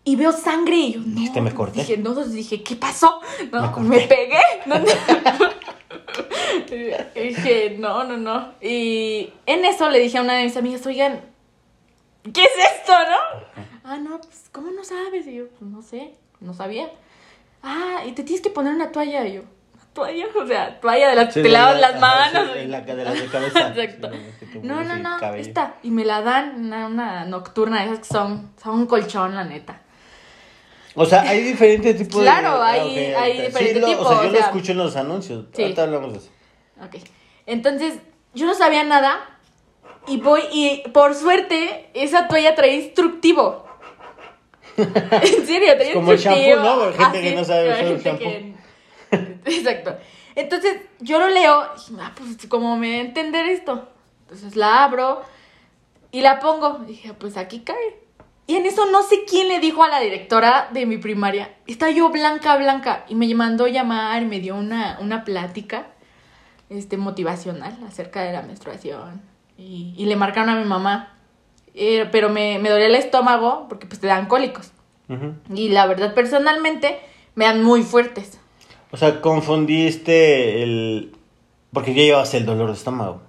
y 0.03 0.17
veo 0.17 0.33
sangre 0.33 0.77
y 0.77 0.93
yo, 0.95 1.01
no. 1.01 1.15
Dijiste, 1.15 1.43
"Me 1.43 1.53
corté". 1.53 1.81
Dije, 1.81 1.99
no, 1.99 2.15
dije, 2.15 2.63
¿qué 2.63 2.75
pasó? 2.77 3.21
No, 3.53 3.71
Me 3.81 3.99
me, 3.99 4.01
pegué. 4.07 4.41
No, 4.67 4.79
dije, 7.15 7.77
no, 7.79 8.05
no, 8.05 8.17
no. 8.17 8.55
Y 8.63 9.31
en 9.45 9.65
eso 9.67 9.91
le 9.91 9.99
dije 9.99 10.17
a 10.17 10.23
una 10.23 10.35
de 10.35 10.45
mis 10.45 10.57
amigas, 10.57 10.87
oigan, 10.87 11.21
¿qué 12.33 12.43
es 12.43 12.51
esto, 12.79 12.93
no? 12.93 13.63
Ah, 13.85 13.99
no, 13.99 14.19
pues, 14.21 14.49
¿cómo 14.53 14.71
no 14.71 14.85
sabes? 14.85 15.27
Y 15.27 15.35
yo, 15.35 15.49
pues 15.49 15.71
no 15.71 15.83
sé, 15.83 16.15
no 16.41 16.55
sabía. 16.55 16.91
Ah, 17.63 18.05
y 18.07 18.13
te 18.13 18.23
tienes 18.23 18.43
que 18.43 18.51
poner 18.51 18.75
una 18.75 18.91
toalla. 18.91 19.27
Y 19.27 19.35
yo, 19.35 19.43
¿una 19.43 19.58
toalla? 19.99 20.27
O 20.35 20.47
sea, 20.47 20.81
toalla 20.81 21.09
de 21.11 21.17
las 21.17 21.35
Sí, 21.35 21.43
te 21.43 21.49
lavas 21.49 21.81
la- 21.81 21.91
las 21.91 22.01
manos. 22.01 22.51
sí, 22.53 22.59
de 22.61 22.69
la- 22.69 22.81
de 22.81 23.05
la 23.05 23.13
de 23.13 23.27
cabeza. 23.27 23.69
Exacto. 23.75 24.11
Sí, 24.41 24.47
que 24.53 24.59
No, 24.61 24.83
no, 24.85 24.95
el 24.95 25.03
no, 25.03 25.19
cabello. 25.19 25.43
esta. 25.43 25.75
Y 25.83 25.91
me 25.91 26.05
la 26.05 26.23
dan, 26.23 26.65
una, 26.67 26.87
una 26.87 27.25
nocturna, 27.25 27.85
esas 27.85 27.99
que 27.99 28.05
son, 28.05 28.53
son 28.63 28.75
un 28.81 28.87
colchón, 28.87 29.35
la 29.35 29.45
neta. 29.45 29.81
O 30.95 31.05
sea, 31.05 31.23
hay 31.23 31.43
diferentes 31.43 31.97
tipos 31.97 32.23
Claro, 32.23 32.59
de... 32.59 32.65
hay- 32.65 32.81
ah, 33.15 33.19
ok, 33.19 33.23
hay 33.23 33.43
diferentes 33.47 33.85
tipos, 33.85 34.07
O 34.07 34.09
sea, 34.11 34.23
yo 34.23 34.29
o 34.29 34.33
lo 34.33 34.39
escucho 34.39 34.73
en 34.73 34.79
los 34.79 34.97
anuncios. 34.97 35.45
Sí. 35.53 35.63
Ahorita 35.63 35.83
hablamos 35.85 36.13
de 36.13 36.19
eso. 36.19 36.31
Ok. 36.85 36.97
Entonces, 37.47 37.95
yo 38.35 38.47
no 38.47 38.55
sabía 38.55 38.83
nada. 38.85 39.19
Y 40.07 40.17
voy, 40.19 40.41
y 40.53 40.83
por 40.93 41.15
suerte, 41.15 41.91
esa 41.95 42.27
toalla 42.29 42.55
traía 42.55 42.75
instructivo. 42.75 43.65
en 44.79 45.47
serio, 45.47 45.75
traía 45.77 45.89
Es 45.89 45.95
como 45.95 46.13
el 46.13 46.17
instructivo. 46.19 46.57
shampoo, 46.57 46.85
¿no? 46.87 46.93
Gente 46.93 47.05
Así, 47.05 47.21
que 47.23 47.35
no 47.37 47.45
sabe 47.45 47.69
usar 47.69 47.85
gente 47.85 48.11
el 48.11 48.19
que- 48.19 48.48
Exacto. 49.45 49.97
Entonces, 50.35 50.81
yo 51.01 51.19
lo 51.19 51.29
leo. 51.29 51.65
Y 51.77 51.91
dije, 51.91 52.03
ah, 52.03 52.13
pues, 52.17 52.47
¿cómo 52.49 52.77
me 52.77 52.91
va 52.91 52.97
a 52.97 53.07
entender 53.07 53.47
esto? 53.47 53.89
Entonces 54.23 54.57
la 54.57 54.85
abro 54.85 55.23
y 56.13 56.21
la 56.21 56.39
pongo. 56.39 56.81
Y 56.85 56.87
dije, 56.87 57.15
pues 57.15 57.37
aquí 57.37 57.61
cae. 57.61 58.01
Y 58.47 58.57
en 58.57 58.67
eso 58.67 58.87
no 58.91 59.03
sé 59.03 59.25
quién 59.29 59.49
le 59.49 59.61
dijo 59.61 59.83
a 59.83 59.89
la 59.89 60.01
directora 60.01 60.69
de 60.73 60.87
mi 60.87 60.97
primaria. 60.97 61.55
Está 61.67 61.91
yo 61.91 62.09
blanca, 62.11 62.57
blanca. 62.57 63.05
Y 63.09 63.15
me 63.15 63.33
mandó 63.35 63.67
llamar, 63.67 64.25
me 64.25 64.41
dio 64.41 64.57
una, 64.57 64.99
una 65.01 65.25
plática 65.25 65.89
este, 66.71 66.97
motivacional 66.97 67.79
acerca 67.87 68.23
de 68.23 68.33
la 68.33 68.43
menstruación. 68.43 69.23
Y, 69.59 69.95
y 69.97 70.07
le 70.07 70.17
marcaron 70.17 70.51
a 70.51 70.57
mi 70.57 70.65
mamá. 70.65 71.15
Eh, 71.75 72.09
pero 72.11 72.29
me, 72.29 72.59
me 72.59 72.71
dolía 72.71 72.87
el 72.87 72.95
estómago 72.95 73.67
porque 73.69 73.87
pues 73.87 74.01
te 74.01 74.07
dan 74.07 74.27
cólicos. 74.27 74.73
Y 75.55 75.71
la 75.71 75.87
verdad, 75.87 76.13
personalmente, 76.13 77.01
me 77.35 77.47
dan 77.47 77.63
muy 77.63 77.83
fuertes. 77.83 78.39
O 78.91 78.97
sea, 78.97 79.21
confundiste 79.21 80.63
el... 80.63 81.13
Porque 81.73 81.95
ya 81.95 82.03
llevas 82.03 82.33
el 82.35 82.47
dolor 82.47 82.69
de 82.69 82.75
estómago. 82.75 83.21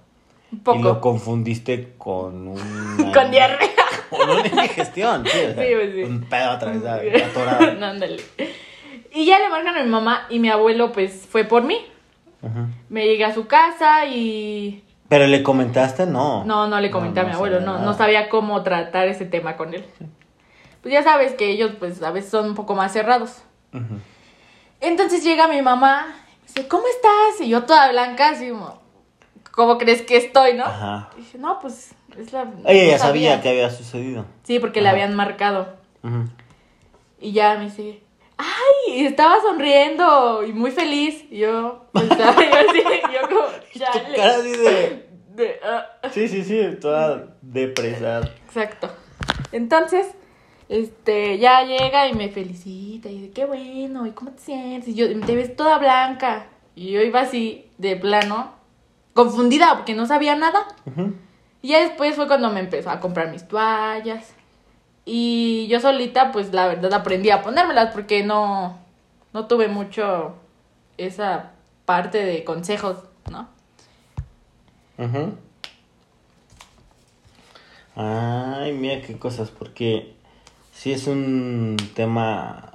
Un 0.52 0.60
poco. 0.60 0.80
Y 0.80 0.82
lo 0.82 1.02
confundiste 1.02 1.94
con 1.98 2.48
una... 2.48 3.12
Con 3.14 3.32
diarrea. 3.32 3.70
Con 4.10 4.30
una 4.30 4.48
indigestión, 4.48 5.24
sí. 5.26 5.30
o 5.30 5.54
sea, 5.54 5.64
Sí, 5.64 5.70
pues 5.76 5.94
sí. 5.94 6.04
Un 6.04 6.22
pedo 6.22 6.50
atravesado, 6.50 7.02
atorado. 7.30 7.74
No, 7.80 7.86
ándale. 7.86 8.18
Y 9.14 9.26
ya 9.26 9.38
le 9.40 9.50
marcan 9.50 9.76
a 9.78 9.84
mi 9.84 9.90
mamá 9.90 10.26
y 10.30 10.40
mi 10.40 10.50
abuelo 10.50 10.92
pues 10.92 11.28
fue 11.30 11.44
por 11.44 11.64
mí. 11.64 11.78
Ujú. 12.42 12.68
Me 12.90 13.06
llegué 13.06 13.26
a 13.26 13.34
su 13.34 13.46
casa 13.48 14.06
y... 14.06 14.84
Pero 15.10 15.28
le 15.28 15.44
comentaste, 15.44 16.06
no. 16.06 16.44
No, 16.46 16.68
no 16.68 16.80
le 16.80 16.90
comenté 16.90 17.20
a 17.20 17.24
mi 17.24 17.32
abuelo, 17.32 17.60
no, 17.60 17.74
nada. 17.74 17.86
no 17.86 17.94
sabía 17.96 18.30
cómo 18.30 18.64
tratar 18.64 19.08
ese 19.08 19.26
tema 19.26 19.58
con 19.58 19.74
él. 19.74 19.84
Pues 20.82 20.94
ya 20.94 21.04
sabes 21.04 21.34
que 21.34 21.50
ellos 21.50 21.72
pues 21.80 22.02
a 22.02 22.12
veces 22.12 22.32
son 22.32 22.46
un 22.46 22.56
poco 22.56 22.76
más 22.76 22.94
cerrados. 22.94 23.42
Ujú. 23.74 24.00
Entonces 24.82 25.24
llega 25.24 25.48
mi 25.48 25.62
mamá, 25.62 26.16
y 26.44 26.48
dice, 26.48 26.68
¿cómo 26.68 26.84
estás? 26.88 27.42
Y 27.42 27.50
yo 27.50 27.64
toda 27.64 27.92
blanca, 27.92 28.30
así 28.30 28.50
como, 28.50 28.80
¿cómo 29.52 29.78
crees 29.78 30.02
que 30.04 30.18
estoy, 30.18 30.54
no? 30.54 30.64
Ajá. 30.66 31.10
Y 31.18 31.22
dije, 31.22 31.38
no, 31.38 31.60
pues 31.60 31.92
es 32.18 32.32
la... 32.34 32.44
Ella 32.66 32.84
no 32.86 32.92
ya 32.92 33.00
sabía 33.00 33.42
que 33.42 33.50
había 33.50 33.70
sucedido. 33.70 34.26
Sí, 34.44 34.60
porque 34.60 34.82
le 34.82 34.88
Ajá. 34.88 34.96
habían 34.96 35.16
marcado. 35.16 35.78
Y 37.20 37.34
ya 37.34 37.56
me 37.58 37.66
dice, 37.66 38.02
¡ay! 38.38 38.94
Y 39.02 39.06
estaba 39.06 39.42
sonriendo 39.42 40.44
y 40.46 40.54
muy 40.54 40.72
feliz. 40.72 41.26
Y 41.30 41.40
yo, 41.40 41.86
pues, 41.92 42.06
estaba 42.12 42.42
yo 42.42 42.70
así, 42.70 42.82
yo 43.14 43.28
como, 43.28 43.48
Tu 43.74 43.80
chale. 43.80 44.16
cara 44.16 44.36
así 44.38 44.52
de... 44.52 45.10
De, 45.40 45.58
ah. 45.64 45.86
Sí, 46.12 46.28
sí, 46.28 46.44
sí, 46.44 46.62
toda 46.82 47.28
depresada. 47.42 48.30
Exacto. 48.46 48.90
Entonces, 49.54 50.08
este, 50.70 51.40
ya 51.40 51.64
llega 51.64 52.08
y 52.08 52.14
me 52.14 52.30
felicita 52.30 53.10
y 53.10 53.18
dice, 53.18 53.32
qué 53.32 53.46
bueno, 53.46 54.06
¿y 54.06 54.12
cómo 54.12 54.32
te 54.32 54.40
sientes? 54.40 54.90
Y 54.90 54.94
yo, 54.94 55.08
te 55.26 55.36
ves 55.36 55.56
toda 55.56 55.80
blanca. 55.80 56.46
Y 56.76 56.92
yo 56.92 57.02
iba 57.02 57.22
así, 57.22 57.66
de 57.80 57.96
plano, 57.96 58.54
confundida 59.14 59.76
porque 59.76 59.96
no 59.96 60.06
sabía 60.06 60.36
nada. 60.36 60.68
Y 61.62 61.70
ya 61.70 61.82
después 61.82 62.16
fue 62.16 62.28
cuando 62.28 62.52
me 62.52 62.60
empezó 62.60 62.92
a 62.92 63.00
comprar 63.00 63.32
mis 63.32 63.48
toallas. 63.48 64.34
Y 65.06 65.68
yo 65.70 65.80
solita, 65.80 66.32
pues 66.32 66.54
la 66.54 66.68
verdad 66.68 66.94
aprendí 66.94 67.32
a 67.32 67.42
ponérmelas 67.42 67.92
porque 67.92 68.24
no, 68.24 68.78
no 69.34 69.48
tuve 69.48 69.68
mucho 69.68 70.36
esa 70.98 71.52
parte 71.86 72.24
de 72.24 72.44
consejos, 72.44 72.98
¿no? 73.32 73.48
Ujú. 75.00 75.34
Ay, 77.96 78.72
mira 78.74 79.02
qué 79.02 79.18
cosas, 79.18 79.50
porque 79.50 80.19
sí 80.80 80.94
es 80.94 81.08
un 81.08 81.76
tema 81.94 82.72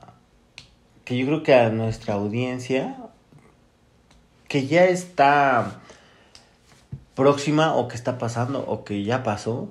que 1.07 1.17
yo 1.17 1.25
creo 1.25 1.43
que 1.43 1.55
a 1.55 1.71
nuestra 1.71 2.13
audiencia, 2.15 2.97
que 4.47 4.67
ya 4.67 4.85
está 4.85 5.81
próxima 7.15 7.75
o 7.75 7.89
que 7.89 7.97
está 7.97 8.19
pasando 8.19 8.61
o 8.67 8.85
que 8.85 9.05
ya 9.05 9.23
pasó, 9.23 9.69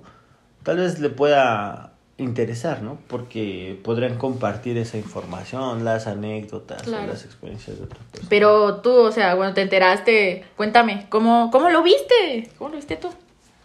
tal 0.63 0.78
vez 0.78 0.98
le 0.98 1.10
pueda 1.12 1.92
interesar, 2.18 2.82
¿no? 2.82 2.98
Porque 3.08 3.80
podrían 3.84 4.18
compartir 4.18 4.78
esa 4.80 4.98
información, 4.98 5.86
las 5.86 6.08
anécdotas, 6.08 6.82
o 6.82 6.86
Claro. 6.86 7.06
las 7.08 7.25
experiencias 7.25 7.78
de 7.78 7.84
otras 7.84 8.02
personas. 8.06 8.30
Pero 8.30 8.75
tú, 8.82 8.94
o 8.96 9.12
sea, 9.12 9.36
cuando 9.36 9.54
te 9.54 9.62
enteraste, 9.62 10.44
cuéntame, 10.58 11.06
¿cómo, 11.10 11.50
cómo 11.52 11.70
lo 11.70 11.84
viste? 11.84 12.50
¿Cómo 12.58 12.72
lo 12.72 12.78
viste 12.78 12.96
tú? 12.96 13.10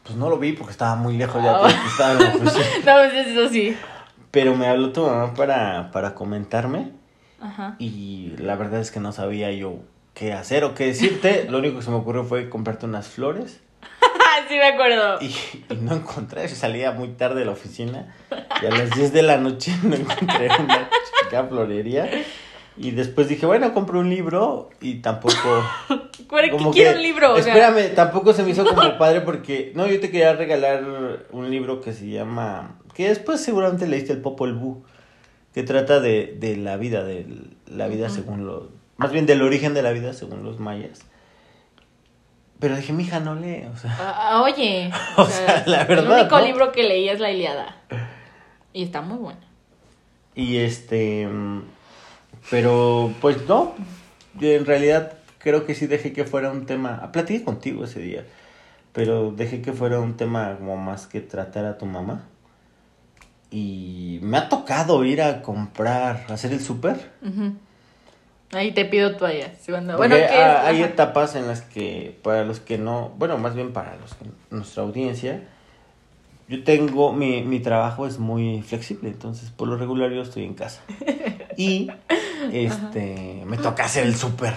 Pues 0.02 0.14
no 0.18 0.28
lo 0.28 0.38
vi 0.38 0.52
porque 0.52 0.72
estaba 0.72 0.94
muy 0.96 1.16
lejos 1.16 1.42
ya, 1.42 1.56
Ah. 1.56 1.68
estaba 1.90 2.12
en 2.12 2.18
la 2.18 2.28
oficina. 2.34 2.64
No, 2.84 3.10
pues 3.10 3.26
eso 3.26 3.48
sí. 3.48 3.74
Pero 4.30 4.54
me 4.54 4.66
habló 4.66 4.92
tu 4.92 5.02
mamá 5.06 5.34
para, 5.34 5.90
para 5.90 6.14
comentarme 6.14 6.92
Ajá. 7.40 7.76
y 7.78 8.34
la 8.38 8.56
verdad 8.56 8.80
es 8.80 8.90
que 8.90 9.00
no 9.00 9.12
sabía 9.12 9.50
yo 9.52 9.76
qué 10.14 10.32
hacer 10.32 10.64
o 10.64 10.74
qué 10.74 10.86
decirte. 10.86 11.46
Lo 11.50 11.58
único 11.58 11.76
que 11.76 11.82
se 11.82 11.90
me 11.90 11.96
ocurrió 11.96 12.24
fue 12.24 12.48
comprarte 12.50 12.86
unas 12.86 13.08
flores 13.08 13.60
sí 14.48 14.54
me 14.56 14.66
acuerdo. 14.66 15.18
y, 15.20 15.26
y 15.26 15.76
no 15.80 15.94
encontré. 15.94 16.46
Yo 16.48 16.54
salía 16.54 16.92
muy 16.92 17.08
tarde 17.08 17.40
de 17.40 17.46
la 17.46 17.52
oficina 17.52 18.14
y 18.62 18.66
a 18.66 18.70
las 18.70 18.90
10 18.90 19.12
de 19.12 19.22
la 19.22 19.36
noche 19.38 19.74
no 19.82 19.94
encontré 19.96 20.48
una 20.58 20.88
chica 21.22 21.44
florería. 21.44 22.10
Y 22.78 22.92
después 22.92 23.28
dije, 23.28 23.44
bueno, 23.44 23.74
compro 23.74 23.98
un 23.98 24.08
libro 24.08 24.70
y 24.80 25.00
tampoco... 25.00 25.34
¿Para 26.30 26.48
qué 26.48 26.56
quiero 26.72 26.96
un 26.96 27.02
libro? 27.02 27.34
O 27.34 27.42
sea, 27.42 27.52
espérame, 27.52 27.94
tampoco 27.94 28.32
se 28.32 28.44
me 28.44 28.50
hizo 28.50 28.64
como 28.64 28.96
padre 28.98 29.22
porque... 29.22 29.72
No, 29.74 29.86
yo 29.88 29.98
te 29.98 30.10
quería 30.10 30.34
regalar 30.34 31.26
un 31.32 31.50
libro 31.50 31.80
que 31.80 31.92
se 31.92 32.08
llama... 32.08 32.78
Que 32.94 33.08
después 33.08 33.40
seguramente 33.40 33.86
leíste 33.88 34.12
el 34.12 34.20
Popol 34.20 34.54
Vuh. 34.54 34.82
Que 35.52 35.64
trata 35.64 35.98
de, 35.98 36.36
de 36.38 36.56
la 36.56 36.76
vida, 36.76 37.02
de 37.02 37.26
la 37.66 37.88
vida 37.88 38.10
según 38.10 38.46
los... 38.46 38.64
Más 38.96 39.10
bien 39.10 39.26
del 39.26 39.42
origen 39.42 39.74
de 39.74 39.82
la 39.82 39.90
vida 39.90 40.12
según 40.12 40.44
los 40.44 40.60
mayas. 40.60 41.00
Pero 42.60 42.76
dije, 42.76 42.92
mija, 42.92 43.18
no 43.18 43.34
lee, 43.34 43.66
o 43.72 43.76
sea... 43.76 43.96
ah, 43.98 44.30
ah, 44.30 44.42
oye. 44.42 44.90
O 45.16 45.26
sea, 45.26 45.64
la 45.66 45.84
verdad, 45.84 46.06
El 46.06 46.20
único 46.20 46.38
¿no? 46.38 46.44
libro 46.44 46.72
que 46.72 46.84
leí 46.84 47.08
es 47.08 47.18
La 47.18 47.32
Iliada. 47.32 47.76
Y 48.72 48.84
está 48.84 49.00
muy 49.00 49.18
bueno. 49.18 49.40
Y 50.36 50.58
este... 50.58 51.28
Pero, 52.50 53.12
pues 53.20 53.46
no. 53.46 53.74
Yo 54.38 54.48
en 54.48 54.64
realidad 54.66 55.14
creo 55.38 55.66
que 55.66 55.74
sí 55.74 55.86
dejé 55.86 56.12
que 56.12 56.24
fuera 56.24 56.50
un 56.50 56.66
tema... 56.66 57.10
Platiqué 57.12 57.44
contigo 57.44 57.84
ese 57.84 58.00
día. 58.00 58.24
Pero 58.92 59.32
dejé 59.32 59.62
que 59.62 59.72
fuera 59.72 60.00
un 60.00 60.16
tema 60.16 60.56
como 60.58 60.76
más 60.76 61.06
que 61.06 61.20
tratar 61.20 61.64
a 61.64 61.78
tu 61.78 61.86
mamá. 61.86 62.24
Y 63.50 64.18
me 64.22 64.38
ha 64.38 64.48
tocado 64.48 65.04
ir 65.04 65.22
a 65.22 65.42
comprar, 65.42 66.26
hacer 66.28 66.52
el 66.52 66.60
súper. 66.60 67.10
Ujú. 67.22 67.54
Ahí 68.52 68.72
te 68.72 68.84
pido 68.86 69.16
toallas. 69.16 69.58
Bueno, 69.96 70.16
hay 70.16 70.82
etapas 70.82 71.34
en 71.34 71.46
las 71.46 71.60
que, 71.60 72.18
para 72.22 72.44
los 72.44 72.60
que 72.60 72.78
no, 72.78 73.12
bueno, 73.18 73.36
más 73.36 73.54
bien 73.54 73.72
para 73.72 73.96
los 73.96 74.14
que, 74.14 74.24
nuestra 74.50 74.84
audiencia, 74.84 75.42
yo 76.48 76.64
tengo, 76.64 77.12
mi, 77.12 77.42
mi 77.42 77.60
trabajo 77.60 78.06
es 78.06 78.18
muy 78.18 78.62
flexible, 78.62 79.10
entonces 79.10 79.50
por 79.50 79.68
lo 79.68 79.76
regular 79.76 80.10
yo 80.10 80.22
estoy 80.22 80.44
en 80.44 80.54
casa. 80.54 80.82
Y 81.58 81.90
este 82.52 83.42
me 83.46 83.56
toca 83.58 83.84
hacer 83.84 84.06
el 84.06 84.14
súper. 84.16 84.54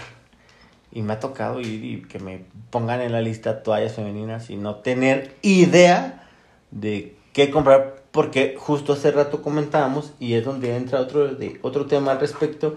Y 0.94 1.02
me 1.04 1.14
ha 1.14 1.20
tocado 1.20 1.62
ir 1.62 1.86
y 1.86 2.02
que 2.02 2.20
me 2.20 2.44
pongan 2.70 3.00
en 3.02 3.14
la 3.14 3.22
lista 3.22 3.64
toallas 3.64 3.94
femeninas 3.94 4.50
y 4.50 4.58
no 4.58 4.76
tener 4.76 5.36
idea 5.42 6.28
de 6.72 7.16
qué 7.34 7.50
comprar. 7.50 8.02
Porque 8.12 8.56
justo 8.60 8.92
hace 8.92 9.10
rato 9.12 9.42
comentábamos, 9.42 10.12
y 10.20 10.34
es 10.34 10.44
donde 10.44 10.76
entra 10.76 11.00
otro, 11.00 11.34
de, 11.34 11.60
otro 11.62 11.86
tema 11.86 12.12
al 12.12 12.20
respecto, 12.20 12.76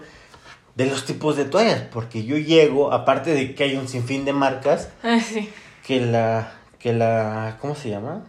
de 0.75 0.85
los 0.85 1.05
tipos 1.05 1.35
de 1.35 1.43
toallas. 1.43 1.81
Porque 1.91 2.23
yo 2.23 2.37
llego, 2.37 2.93
aparte 2.93 3.33
de 3.33 3.53
que 3.53 3.65
hay 3.65 3.75
un 3.75 3.89
sinfín 3.89 4.23
de 4.23 4.31
marcas, 4.31 4.87
Ah, 5.03 5.19
sí. 5.19 5.49
que 5.85 5.99
la, 5.99 6.53
que 6.79 6.93
la, 6.93 7.57
¿cómo 7.59 7.75
se 7.75 7.89
llama? 7.89 8.23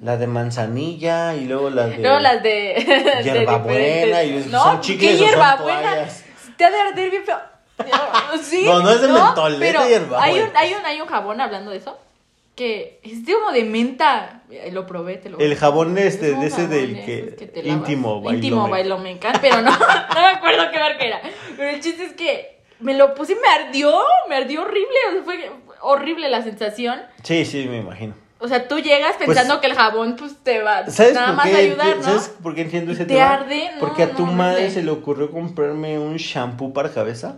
La 0.00 0.16
de 0.18 0.26
manzanilla 0.26 1.34
y 1.34 1.46
luego 1.46 1.70
la 1.70 1.86
de... 1.86 1.98
Luego 1.98 2.18
las 2.18 2.42
de. 2.42 2.48
de 3.22 3.22
hierbabuena 3.24 4.22
y 4.22 4.32
diferentes- 4.32 4.50
son 4.50 4.74
No, 4.74 4.80
chicles 4.80 5.10
¿qué 5.12 5.16
hierbabuena? 5.24 6.08
Te 6.56 6.64
ha 6.64 6.70
de 6.70 6.80
arder 6.80 7.10
bien 7.10 7.24
feo. 7.24 7.38
Sí. 8.42 8.62
No, 8.64 8.80
no 8.80 8.90
es 8.90 9.00
de 9.00 9.08
mentol, 9.08 9.54
es 9.54 9.60
de 9.60 9.66
pero 9.66 9.88
hierbabuena. 9.88 10.22
Hay 10.24 10.40
un, 10.40 10.50
hay, 10.56 10.74
un, 10.74 10.84
hay 10.86 11.00
un 11.00 11.06
jabón 11.08 11.40
hablando 11.40 11.70
de 11.70 11.78
eso. 11.78 11.98
Que 12.54 13.00
es 13.02 13.24
de 13.26 13.34
como 13.34 13.52
de 13.52 13.64
menta. 13.64 14.42
Eh, 14.50 14.70
Lo 14.72 14.86
probé, 14.86 15.16
te 15.18 15.28
lo 15.28 15.38
El 15.38 15.56
jabón 15.56 15.96
este, 15.98 16.32
de 16.34 16.46
ese 16.46 16.68
del 16.68 16.94
de 16.96 17.04
que... 17.04 17.46
te 17.46 17.62
lavas. 17.62 17.78
íntimo, 17.88 18.22
Íntimo 18.30 18.68
bailome. 18.68 18.70
bailomecan, 18.70 19.38
pero 19.42 19.60
no, 19.60 19.70
no 20.14 20.20
me 20.20 20.26
acuerdo 20.26 20.70
qué 20.72 20.78
marca 20.78 21.04
era. 21.04 21.20
Pero 21.56 21.68
el 21.70 21.80
chiste 21.80 22.04
es 22.04 22.12
que 22.14 22.60
me 22.80 22.94
lo 22.94 23.14
puse 23.14 23.32
y 23.32 23.36
me 23.36 23.48
ardió, 23.64 23.98
me 24.28 24.36
ardió 24.36 24.62
horrible, 24.62 24.96
o 25.08 25.12
sea, 25.12 25.22
fue 25.24 25.50
horrible 25.82 26.28
la 26.30 26.42
sensación. 26.42 27.00
Sí, 27.22 27.44
sí, 27.44 27.66
me 27.68 27.78
imagino. 27.78 28.14
O 28.38 28.48
sea, 28.48 28.68
tú 28.68 28.78
llegas 28.78 29.16
pensando 29.16 29.60
que 29.60 29.66
el 29.66 29.74
jabón 29.74 30.16
pues 30.16 30.36
te 30.42 30.60
va 30.60 30.88
¿Sabes 30.90 31.14
nada 31.14 31.28
por 31.28 31.36
más 31.36 31.46
qué? 31.46 31.54
a 31.54 31.58
ayudar, 31.58 31.96
¿no? 31.96 32.02
¿Sabes 32.02 32.34
por 32.42 32.54
qué 32.54 32.60
entiendo 32.62 32.92
ese 32.92 33.06
¿Te 33.06 33.14
tema? 33.14 33.32
arde? 33.34 33.70
No, 33.74 33.80
Porque 33.80 34.02
a 34.02 34.10
tu 34.10 34.26
no, 34.26 34.32
madre 34.32 34.70
se 34.70 34.82
le 34.82 34.90
ocurrió 34.90 35.30
comprarme 35.30 35.98
un 35.98 36.16
shampoo 36.16 36.72
para 36.74 36.90
cabeza 36.92 37.36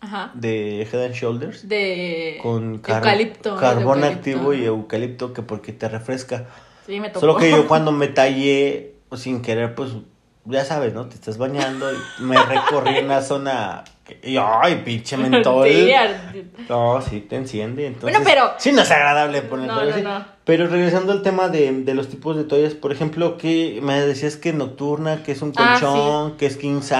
Ajá. 0.00 0.30
de 0.34 0.82
Head 0.82 1.04
and 1.06 1.14
Shoulders 1.14 1.66
De 1.68 2.38
con 2.42 2.78
car- 2.78 2.98
eucalipto. 2.98 3.54
de 3.54 3.60
carbón 3.60 3.98
eucalipto, 4.04 4.18
activo 4.18 4.52
y 4.54 4.64
eucalipto 4.66 5.32
que 5.32 5.42
porque 5.42 5.72
te 5.72 5.88
refresca. 5.88 6.44
Sí, 6.86 7.00
me 7.00 7.08
tocó. 7.08 7.20
Solo 7.20 7.36
que 7.36 7.50
yo 7.50 7.66
cuando 7.68 7.90
me 7.90 8.08
tallé 8.08 8.94
pues, 9.08 9.22
sin 9.22 9.40
querer, 9.40 9.74
pues 9.74 9.92
ya 10.48 10.64
sabes, 10.64 10.94
¿no? 10.94 11.06
Te 11.06 11.14
estás 11.16 11.38
bañando 11.38 11.86
y 11.92 12.22
me 12.22 12.36
recorrí 12.42 12.98
una 12.98 13.20
zona 13.22 13.84
y 14.22 14.36
ay, 14.38 14.82
pinche 14.84 15.16
mentol. 15.16 15.68
No, 16.68 17.00
sí, 17.02 17.20
te 17.20 17.36
enciende. 17.36 17.86
Entonces, 17.86 18.18
Bueno, 18.18 18.24
pero- 18.24 18.54
Sí, 18.58 18.72
no 18.72 18.82
es 18.82 18.90
agradable 18.90 19.42
poner 19.42 19.66
No, 19.66 19.74
algo 19.74 19.90
no, 19.90 19.94
así. 19.96 20.02
no. 20.02 20.24
Pero 20.44 20.66
regresando 20.66 21.12
al 21.12 21.22
tema 21.22 21.48
de, 21.48 21.70
de 21.82 21.94
los 21.94 22.08
tipos 22.08 22.36
de 22.36 22.44
toallas, 22.44 22.72
por 22.74 22.90
ejemplo, 22.92 23.36
que 23.36 23.80
me 23.82 24.00
decías 24.00 24.36
que 24.36 24.52
nocturna, 24.54 25.22
que 25.22 25.32
es 25.32 25.42
un 25.42 25.52
Ah, 25.56 25.76
colchón, 25.80 26.36
que 26.38 26.46
es 26.46 26.56
king 26.56 26.80
size, 26.80 26.94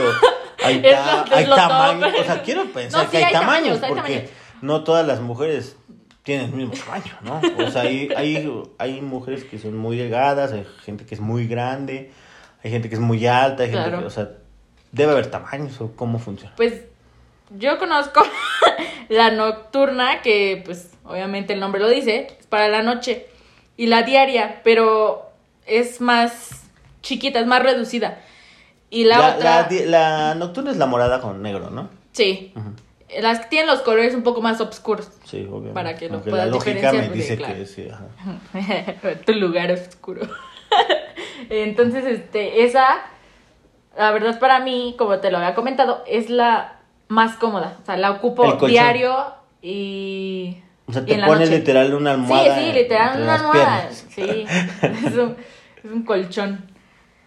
o 0.00 0.12
hay, 0.64 0.82
ta- 0.82 1.24
hay 1.30 1.46
tamaños. 1.46 2.12
O 2.20 2.24
sea, 2.24 2.42
quiero 2.42 2.64
pensar 2.72 3.08
que 3.08 3.18
hay, 3.18 3.24
hay 3.24 3.32
tamaños, 3.32 3.80
tamaños, 3.80 3.82
hay 3.84 3.88
porque 3.90 4.14
tamaños. 4.14 4.30
no 4.62 4.82
todas 4.82 5.06
las 5.06 5.20
mujeres 5.20 5.76
tienen 6.24 6.46
el 6.46 6.52
mismo 6.56 6.74
tamaño, 6.74 7.14
¿no? 7.22 7.40
O 7.64 7.70
sea, 7.70 7.82
hay, 7.82 8.08
hay, 8.16 8.52
hay 8.78 9.00
mujeres 9.00 9.44
que 9.44 9.58
son 9.60 9.76
muy 9.76 9.96
delgadas, 9.96 10.50
hay 10.52 10.66
gente 10.84 11.06
que 11.06 11.14
es 11.14 11.20
muy 11.20 11.46
grande, 11.46 12.10
hay 12.64 12.70
gente 12.70 12.88
que 12.88 12.94
es 12.96 13.00
muy 13.00 13.26
alta, 13.26 13.62
hay 13.62 13.70
gente 13.70 13.84
Claro. 13.88 14.00
que, 14.00 14.06
o 14.06 14.10
sea, 14.10 14.30
debe 14.92 15.12
haber 15.12 15.26
tamaños 15.30 15.80
o 15.80 15.92
cómo 15.94 16.18
funciona. 16.18 16.54
Pues 16.56 16.82
yo 17.50 17.78
conozco 17.78 18.22
la 19.08 19.30
nocturna, 19.30 20.22
que 20.22 20.62
pues 20.64 20.90
obviamente 21.04 21.52
el 21.54 21.60
nombre 21.60 21.80
lo 21.80 21.88
dice, 21.88 22.28
es 22.40 22.46
para 22.46 22.68
la 22.68 22.82
noche. 22.82 23.26
Y 23.76 23.86
la 23.86 24.02
diaria, 24.02 24.60
pero 24.64 25.30
es 25.66 26.00
más 26.00 26.64
chiquita, 27.02 27.38
es 27.40 27.46
más 27.46 27.62
reducida. 27.62 28.20
Y 28.90 29.04
la, 29.04 29.18
La, 29.18 29.34
otra, 29.36 29.68
la 29.70 29.86
la 29.86 30.34
nocturna 30.34 30.70
es 30.72 30.76
la 30.78 30.86
morada 30.86 31.20
con 31.20 31.42
negro, 31.42 31.70
¿no? 31.70 31.88
sí, 32.12 32.52
Ujú. 32.56 32.72
las 33.22 33.38
que 33.40 33.46
tienen 33.48 33.68
los 33.68 33.80
colores 33.82 34.14
un 34.14 34.22
poco 34.22 34.40
más 34.42 34.60
oscuros. 34.60 35.08
Sí, 35.24 35.42
obviamente. 35.46 35.74
Para 35.74 35.94
que 35.94 36.08
lo 36.08 36.14
Aunque 36.14 36.30
puedas 36.30 36.46
la 36.46 36.52
lógica 36.52 36.70
diferenciar, 36.72 36.94
me 37.02 37.08
porque, 37.08 37.18
dice 37.22 37.36
claro. 37.36 37.54
que 37.54 37.66
sí, 37.66 37.88
ajá. 37.88 39.14
tu 39.26 39.32
lugar 39.34 39.70
oscuro. 39.70 40.22
Entonces, 41.50 42.04
este, 42.04 42.64
esa, 42.64 42.86
la 43.96 44.10
verdad 44.12 44.38
para 44.38 44.60
mí, 44.60 44.94
como 44.98 45.18
te 45.18 45.30
lo 45.30 45.38
había 45.38 45.54
comentado, 45.54 46.02
es 46.06 46.30
la 46.30 46.78
más 47.08 47.36
cómoda. 47.36 47.76
O 47.82 47.86
sea, 47.86 47.96
la 47.96 48.10
ocupo 48.12 48.66
diario 48.66 49.34
y. 49.62 50.58
O 50.86 50.92
sea, 50.92 51.04
te 51.04 51.18
pones 51.22 51.50
literal 51.50 51.94
una 51.94 52.14
Sí, 52.14 52.20
almohada. 52.20 52.58
sí, 52.58 52.72
literal, 52.72 53.08
entre 53.08 53.22
una 53.24 53.34
almohada. 53.34 53.76
piernas. 53.88 54.06
Sí, 54.10 54.46
es 55.06 55.14
un, 55.14 55.36
es 55.84 55.90
un 55.92 56.02
colchón. 56.04 56.70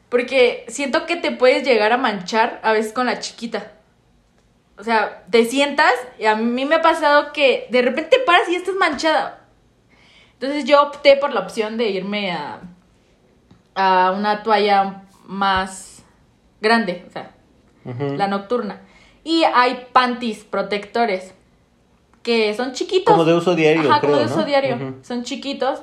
Porque 0.10 0.66
siento 0.68 1.06
que 1.06 1.16
te 1.16 1.32
puedes 1.32 1.64
llegar 1.64 1.94
a 1.94 1.98
manchar 1.98 2.60
a 2.64 2.74
veces 2.74 2.92
con 2.92 3.06
la 3.06 3.20
chiquita. 3.20 3.72
O 4.78 4.84
sea, 4.84 5.24
te 5.30 5.46
sientas 5.46 5.94
y 6.20 6.26
a 6.26 6.36
mí 6.36 6.66
me 6.66 6.76
ha 6.76 6.82
pasado 6.82 7.32
que 7.34 7.68
de 7.70 7.84
repente 7.84 8.18
paras 8.26 8.50
y 8.50 8.54
ya 8.54 8.58
estás 8.58 8.76
manchada. 8.76 9.42
Entonces 10.34 10.66
yo 10.66 10.82
opté 10.82 11.18
por 11.18 11.32
la 11.34 11.42
opción 11.42 11.78
de 11.78 11.90
irme 11.92 12.32
a, 12.32 12.62
a 13.76 14.14
una 14.18 14.44
toalla 14.44 15.04
más 15.26 16.04
grande, 16.62 17.06
o 17.08 17.12
sea, 17.12 17.32
la 18.18 18.28
nocturna. 18.28 18.82
Y 19.24 19.44
hay 19.44 19.88
panties 19.92 20.40
protectores 20.44 21.34
que 22.24 22.54
son 22.56 22.74
chiquitos. 22.74 23.12
Como 23.12 23.26
de 23.26 23.34
uso 23.34 23.56
diario, 23.56 23.90
Ajá, 23.92 24.02
como 24.02 24.16
de 24.18 24.26
uso 24.26 24.38
¿no? 24.38 24.46
diario. 24.46 24.96
Son 25.04 25.24
chiquitos. 25.24 25.82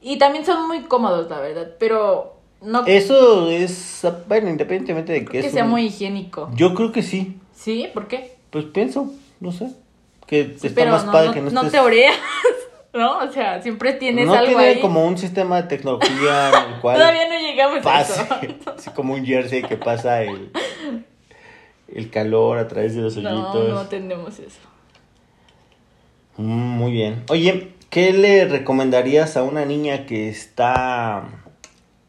Y 0.00 0.18
también 0.18 0.44
son 0.44 0.66
muy 0.68 0.82
cómodos, 0.82 1.28
la 1.30 1.40
verdad. 1.40 1.68
Pero 1.78 2.36
no 2.60 2.84
Eso 2.86 3.48
es, 3.50 4.04
bueno, 4.28 4.48
independientemente 4.50 5.12
de 5.12 5.20
que, 5.20 5.26
creo 5.26 5.42
que 5.42 5.50
sea 5.50 5.64
un- 5.64 5.70
muy 5.70 5.86
higiénico. 5.86 6.50
Yo 6.54 6.74
creo 6.74 6.92
que 6.92 7.02
sí. 7.02 7.38
¿Sí? 7.54 7.88
¿Por 7.92 8.06
qué? 8.08 8.36
Pues 8.50 8.64
pienso, 8.66 9.12
no 9.40 9.52
sé. 9.52 9.70
Que 10.26 10.56
Sí, 10.60 10.68
está 10.68 10.84
más 10.86 11.04
no, 11.06 11.12
padre 11.12 11.28
no, 11.28 11.34
que 11.34 11.40
no, 11.42 11.50
no 11.50 11.60
estés... 11.62 11.72
te 11.72 11.80
oreas, 11.80 12.16
¿no? 12.96 13.18
O 13.18 13.30
sea, 13.30 13.60
siempre 13.62 13.92
tienes 13.94 14.26
no 14.26 14.34
algo 14.34 14.46
tiene 14.46 14.64
ahí. 14.64 14.80
como 14.80 15.04
un 15.04 15.16
sistema 15.18 15.62
de 15.62 15.68
tecnología 15.68 16.48
en 16.48 16.74
el 16.74 16.80
cual 16.80 16.96
Todavía 16.98 17.28
no 17.28 17.38
llegamos 17.38 17.86
a 17.86 18.00
eso. 18.00 18.26
así 18.76 18.90
como 18.90 19.14
un 19.14 19.24
jersey 19.24 19.62
que 19.62 19.76
pasa 19.76 20.22
el, 20.22 20.50
el 21.88 22.10
calor 22.10 22.58
a 22.58 22.66
través 22.68 22.94
de 22.94 23.02
los 23.02 23.16
No, 23.16 23.30
hoyitos. 23.30 23.68
no 23.74 23.86
tenemos 23.88 24.38
eso. 24.38 24.58
Mm, 26.36 26.42
muy 26.44 26.92
bien. 26.92 27.22
Oye, 27.28 27.72
¿qué 27.90 28.12
le 28.12 28.46
recomendarías 28.46 29.36
a 29.36 29.42
una 29.42 29.64
niña 29.64 30.06
que 30.06 30.28
está 30.28 31.24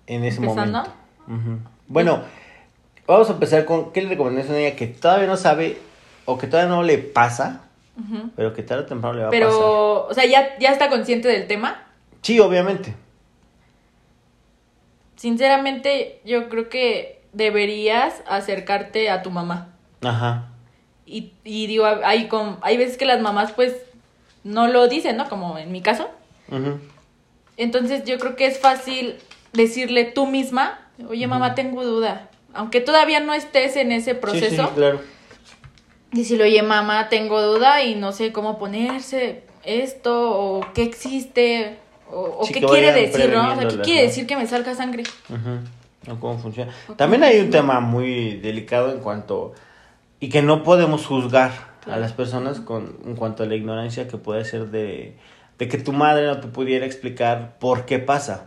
en 0.08 0.24
ese 0.26 0.42
¿Empezando? 0.42 0.80
momento? 0.80 0.92
Ujú. 1.28 1.60
Bueno, 1.88 2.22
vamos 3.06 3.30
a 3.30 3.34
empezar 3.34 3.66
con 3.66 3.92
¿qué 3.94 4.02
le 4.02 4.10
recomendarías 4.10 4.50
a 4.50 4.54
una 4.54 4.62
niña 4.64 4.76
que 4.76 4.88
todavía 4.88 5.28
no 5.28 5.38
sabe 5.38 5.78
o 6.26 6.38
que 6.38 6.48
todavía 6.48 6.74
no 6.76 6.84
le 6.84 6.98
pasa, 6.98 7.62
Pero 8.36 8.54
que 8.54 8.64
tarde 8.64 8.84
o 8.84 8.86
temprano 8.86 9.16
le 9.16 9.22
va 9.24 9.28
a 9.30 9.32
pasar? 9.32 9.48
Pero, 9.48 10.08
o 10.08 10.14
sea, 10.14 10.26
¿ya, 10.26 10.58
ya 10.60 10.72
está 10.72 10.90
consciente 10.90 11.28
del 11.28 11.48
tema. 11.48 11.84
Sí, 12.22 12.40
obviamente. 12.40 12.94
Sinceramente, 15.16 16.22
yo 16.26 16.48
creo 16.50 16.70
que 16.70 17.22
deberías 17.34 18.22
acercarte 18.28 19.10
a 19.10 19.24
tu 19.24 19.32
mamá. 19.32 19.70
Ajá. 20.02 20.50
Y, 21.06 21.34
y 21.44 21.68
digo, 21.68 21.86
hay, 21.86 22.28
con, 22.28 22.58
hay 22.62 22.78
veces 22.78 22.98
que 22.98 23.06
las 23.06 23.22
mamás 23.22 23.52
pues 23.54 23.76
no 24.44 24.68
lo 24.68 24.88
dicen, 24.88 25.18
¿no? 25.18 25.28
Como 25.28 25.58
en 25.58 25.72
mi 25.72 25.82
caso. 25.82 26.10
Ujú. 26.50 26.80
Entonces 27.58 28.04
yo 28.06 28.20
creo 28.20 28.36
que 28.36 28.46
es 28.46 28.60
fácil 28.60 29.16
decirle 29.54 30.06
tú 30.06 30.28
misma, 30.28 30.80
oye 31.10 31.26
mamá, 31.28 31.56
tengo 31.56 31.84
duda. 31.84 32.30
Aunque 32.54 32.82
todavía 32.82 33.20
no 33.20 33.34
estés 33.34 33.76
en 33.76 33.92
ese 33.92 34.12
Sí, 34.14 34.18
proceso, 34.20 34.68
sí, 34.68 34.74
claro. 34.76 35.02
Decirle, 36.12 36.46
oye 36.46 36.62
mamá, 36.64 37.10
tengo 37.10 37.42
duda 37.42 37.84
y 37.84 37.96
no 37.96 38.12
sé 38.12 38.32
cómo 38.32 38.58
ponerse 38.58 39.44
esto 39.64 40.32
o 40.32 40.62
qué 40.74 40.84
existe 40.84 41.78
o, 42.10 42.48
qué 42.52 42.62
quiere 42.62 42.94
decir, 42.94 43.30
¿no? 43.34 43.52
O 43.52 43.60
sea, 43.60 43.68
¿qué 43.68 43.80
quiere 43.80 44.04
decir 44.04 44.26
que 44.26 44.38
me 44.38 44.48
salga 44.48 44.74
sangre? 44.76 45.04
Cómo 46.20 46.40
funciona. 46.40 46.72
También 46.96 47.24
hay 47.24 47.40
un 47.40 47.50
tema 47.50 47.82
muy 47.82 48.38
delicado 48.38 48.92
en 48.92 49.00
cuanto 49.00 49.54
y 50.20 50.30
que 50.30 50.42
no 50.42 50.64
podemos 50.64 51.06
juzgar 51.06 51.52
a 51.86 51.98
las 51.98 52.14
personas 52.14 52.62
con 52.62 52.98
en 53.06 53.16
cuanto 53.16 53.44
a 53.44 53.46
la 53.46 53.56
ignorancia 53.56 54.08
que 54.08 54.18
puede 54.18 54.46
ser 54.46 54.68
de, 54.68 55.18
de 55.58 55.68
que 55.68 55.78
tu 55.78 55.92
madre 55.92 56.28
no 56.28 56.40
te 56.40 56.48
pudiera 56.48 56.86
explicar 56.86 57.58
por 57.60 57.86
qué 57.86 58.00
pasa, 58.00 58.46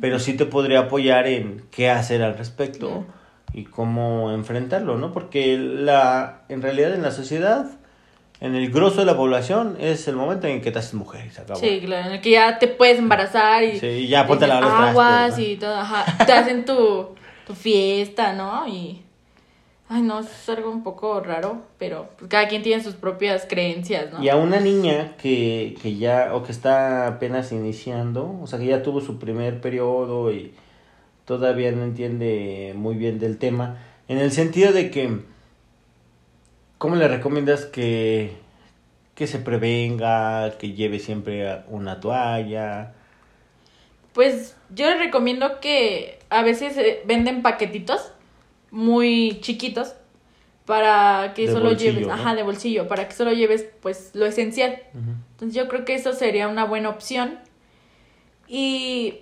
pero 0.00 0.18
sí 0.18 0.34
te 0.34 0.44
podría 0.44 0.80
apoyar 0.80 1.26
en 1.26 1.64
qué 1.70 1.90
hacer 1.90 2.22
al 2.22 2.36
respecto. 2.36 3.06
Y 3.52 3.64
cómo 3.64 4.32
enfrentarlo, 4.32 4.98
¿no? 4.98 5.12
Porque 5.12 5.56
la 5.58 6.42
en 6.48 6.62
realidad 6.62 6.94
en 6.94 7.02
la 7.02 7.10
sociedad 7.10 7.66
en 8.40 8.54
el 8.54 8.70
grosso 8.70 9.00
de 9.00 9.06
la 9.06 9.16
población 9.16 9.76
es 9.80 10.06
el 10.06 10.14
momento 10.14 10.46
en 10.46 10.60
que 10.60 10.70
te 10.70 10.78
haces 10.78 10.94
mujer 10.94 11.26
y 11.26 11.30
se 11.30 11.40
acabó. 11.40 11.58
Sí, 11.58 11.80
claro, 11.84 12.08
en 12.08 12.14
el 12.14 12.20
que 12.20 12.30
ya 12.30 12.58
te 12.58 12.68
puedes 12.68 12.98
embarazar 12.98 13.64
y 13.64 13.78
Sí, 13.78 13.86
y 13.86 14.08
ya 14.08 14.26
ponte 14.26 14.44
a 14.44 14.48
dicen, 14.48 14.60
lavar 14.60 14.80
los 14.80 14.90
aguas 14.90 15.26
trastes, 15.34 15.46
¿no? 15.46 15.52
y 15.52 15.56
todo, 15.56 15.76
ajá, 15.76 16.24
te 16.24 16.32
hacen 16.32 16.64
tu, 16.64 17.08
tu 17.46 17.54
fiesta, 17.54 18.32
¿no? 18.34 18.66
Y 18.68 19.02
ay, 19.88 20.02
no, 20.02 20.20
es 20.20 20.48
algo 20.48 20.70
un 20.70 20.84
poco 20.84 21.20
raro, 21.20 21.62
pero 21.78 22.10
pues, 22.16 22.30
cada 22.30 22.46
quien 22.46 22.62
tiene 22.62 22.82
sus 22.82 22.94
propias 22.94 23.46
creencias, 23.48 24.12
¿no? 24.12 24.22
Y 24.22 24.28
a 24.28 24.36
una 24.36 24.60
niña 24.60 25.16
que, 25.20 25.76
que 25.82 25.96
ya, 25.96 26.30
o 26.34 26.44
que 26.44 26.52
está 26.52 27.08
apenas 27.08 27.50
iniciando, 27.50 28.38
o 28.40 28.46
sea, 28.46 28.58
que 28.58 28.66
ya 28.66 28.82
tuvo 28.82 29.00
su 29.00 29.18
primer 29.18 29.60
periodo 29.60 30.30
y 30.30 30.54
todavía 31.28 31.70
no 31.72 31.84
entiende 31.84 32.72
muy 32.74 32.96
bien 32.96 33.18
del 33.18 33.36
tema, 33.36 33.76
en 34.08 34.16
el 34.16 34.32
sentido 34.32 34.72
de 34.72 34.90
que, 34.90 35.20
¿cómo 36.78 36.96
le 36.96 37.06
recomiendas 37.06 37.66
que, 37.66 38.32
que 39.14 39.26
se 39.26 39.38
prevenga, 39.38 40.56
que 40.56 40.72
lleve 40.72 40.98
siempre 40.98 41.64
una 41.68 42.00
toalla? 42.00 42.94
Pues 44.14 44.56
yo 44.74 44.88
les 44.88 44.98
recomiendo 44.98 45.60
que 45.60 46.18
a 46.30 46.42
veces 46.42 46.78
eh, 46.78 47.02
venden 47.04 47.42
paquetitos 47.42 48.10
muy 48.70 49.38
chiquitos 49.42 49.96
para 50.64 51.34
que 51.34 51.46
De 51.46 51.52
solo 51.52 51.66
bolsillo, 51.66 51.92
lleves, 51.92 52.06
¿no? 52.06 52.14
ajá, 52.14 52.34
de 52.34 52.42
bolsillo, 52.42 52.88
para 52.88 53.06
que 53.06 53.14
solo 53.14 53.34
lleves 53.34 53.66
pues 53.82 54.12
lo 54.14 54.24
esencial. 54.24 54.82
Entonces 55.32 55.54
yo 55.54 55.68
creo 55.68 55.84
que 55.84 55.94
eso 55.94 56.14
sería 56.14 56.48
una 56.48 56.64
buena 56.64 56.88
opción. 56.88 57.38
Y 58.46 59.20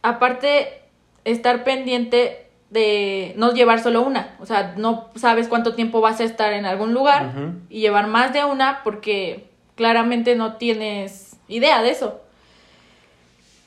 aparte, 0.00 0.87
estar 1.30 1.64
pendiente 1.64 2.48
de 2.70 3.32
no 3.36 3.52
llevar 3.52 3.82
solo 3.82 4.02
una. 4.02 4.36
O 4.40 4.46
sea, 4.46 4.74
no 4.76 5.08
sabes 5.14 5.48
cuánto 5.48 5.74
tiempo 5.74 6.00
vas 6.00 6.20
a 6.20 6.24
estar 6.24 6.52
en 6.52 6.66
algún 6.66 6.92
lugar 6.92 7.32
y 7.68 7.80
llevar 7.80 8.06
más 8.06 8.32
de 8.32 8.44
una 8.44 8.82
porque 8.84 9.48
claramente 9.74 10.34
no 10.34 10.56
tienes 10.56 11.36
idea 11.48 11.82
de 11.82 11.90
eso. 11.90 12.20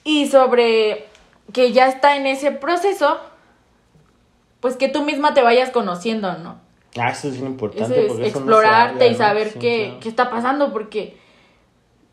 Y 0.04 0.28
sobre 0.28 1.06
que 1.54 1.72
ya 1.72 1.88
está 1.88 2.16
en 2.16 2.28
ese 2.28 2.52
proceso, 2.52 3.20
pues 4.60 4.78
que 4.78 4.88
tú 4.88 5.04
misma 5.04 5.34
te 5.34 5.42
vayas 5.42 5.70
conociendo, 5.70 6.38
¿no? 6.38 6.60
Ah, 6.98 7.12
eso 7.12 7.30
es 7.30 7.36
bien 7.36 7.48
importante. 7.48 8.06
Eso 8.06 8.14
es 8.14 8.20
no 8.20 8.26
explorarte 8.26 9.08
y 9.08 9.16
saber 9.16 9.54
qué, 9.54 9.98
qué 10.02 10.10
está 10.10 10.30
pasando, 10.30 10.74
porque 10.74 11.18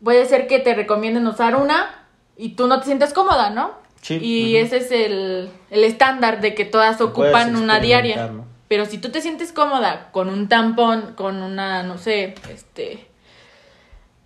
puede 0.03 0.25
ser 0.25 0.47
que 0.47 0.59
te 0.59 0.73
recomienden 0.73 1.27
usar 1.27 1.55
una 1.55 2.05
y 2.37 2.49
tú 2.55 2.67
no 2.67 2.79
te 2.79 2.85
sientes 2.85 3.13
cómoda, 3.13 3.49
¿no? 3.49 3.71
Sí, 4.01 4.17
Y 4.21 4.55
ese 4.57 4.77
es 4.77 4.91
el, 4.91 5.49
el 5.69 5.83
estándar 5.83 6.41
de 6.41 6.55
que 6.55 6.65
todas 6.65 6.99
ocupan 7.01 7.55
una 7.55 7.79
diaria. 7.79 8.31
Pero 8.67 8.85
si 8.85 8.97
tú 8.99 9.09
te 9.09 9.21
sientes 9.21 9.51
cómoda 9.51 10.09
con 10.11 10.29
un 10.29 10.47
tampón, 10.47 11.13
con 11.15 11.41
una, 11.41 11.83
no 11.83 11.97
sé, 11.97 12.35
este, 12.53 13.07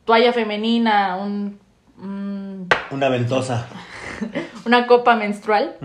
toalla 0.06 0.34
femenina, 0.34 1.16
un, 1.16 1.60
un- 1.98 2.68
Una 2.92 3.10
ventosa. 3.10 3.68
una 4.66 4.86
copa 4.88 5.16
menstrual, 5.16 5.76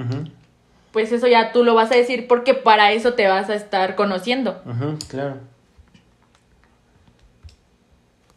pues 0.93 1.13
eso 1.13 1.27
ya 1.29 1.53
tú 1.53 1.65
lo 1.65 1.75
vas 1.75 1.91
a 1.93 1.95
decir 1.95 2.27
porque 2.29 2.55
para 2.55 2.93
eso 2.93 3.15
te 3.15 3.29
vas 3.29 3.49
a 3.49 3.55
estar 3.55 3.95
conociendo. 3.95 4.63
claro. 5.09 5.37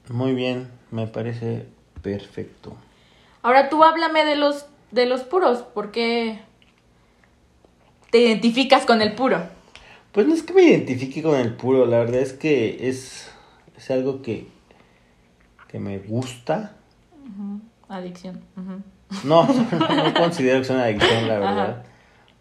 Muy 0.10 0.34
bien, 0.34 0.70
me 0.92 1.08
parece 1.08 1.66
perfecto. 2.02 2.76
Ahora 3.44 3.70
tú 3.70 3.84
háblame 3.84 4.26
de 4.26 4.36
los 4.36 4.66
de 4.92 5.06
los 5.06 5.22
puros, 5.22 5.60
¿por 5.60 5.92
qué 5.92 6.40
te 8.12 8.20
identificas 8.20 8.86
con 8.86 9.02
el 9.02 9.14
puro? 9.14 9.42
Pues 10.12 10.28
no 10.28 10.34
es 10.34 10.44
que 10.44 10.54
me 10.54 10.64
identifique 10.64 11.24
con 11.24 11.36
el 11.36 11.54
puro, 11.56 11.86
la 11.86 12.00
verdad 12.00 12.22
es 12.22 12.34
que 12.34 12.90
es, 12.90 13.32
es 13.78 13.92
algo 13.92 14.22
que, 14.22 14.48
que 15.68 15.80
me 15.80 16.00
gusta. 16.00 16.76
Adicción. 17.88 18.42
No, 19.24 19.48
no 19.72 20.14
considero 20.14 20.60
que 20.60 20.66
sea 20.66 20.76
una 20.76 20.86
adicción, 20.86 21.28
la 21.28 21.40
verdad. 21.40 21.70
Ajá. 21.70 21.84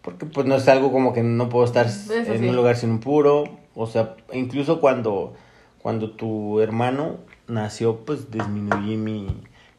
Porque 0.02 0.26
pues 0.26 0.46
no 0.46 0.54
es 0.54 0.66
algo 0.68 0.92
como 0.92 1.12
que 1.12 1.22
no 1.22 1.48
puedo 1.48 1.64
estar 1.64 1.86
Eso 1.86 2.12
en 2.14 2.38
sí. 2.40 2.48
un 2.48 2.56
lugar 2.56 2.76
sin 2.76 2.90
un 2.90 3.00
puro. 3.00 3.44
O 3.74 3.86
sea, 3.86 4.16
incluso 4.32 4.80
cuando, 4.80 5.34
cuando 5.78 6.10
tu 6.12 6.60
hermano 6.60 7.18
nació, 7.48 7.98
pues 8.04 8.30
disminuí 8.30 8.96
mi, 8.96 9.26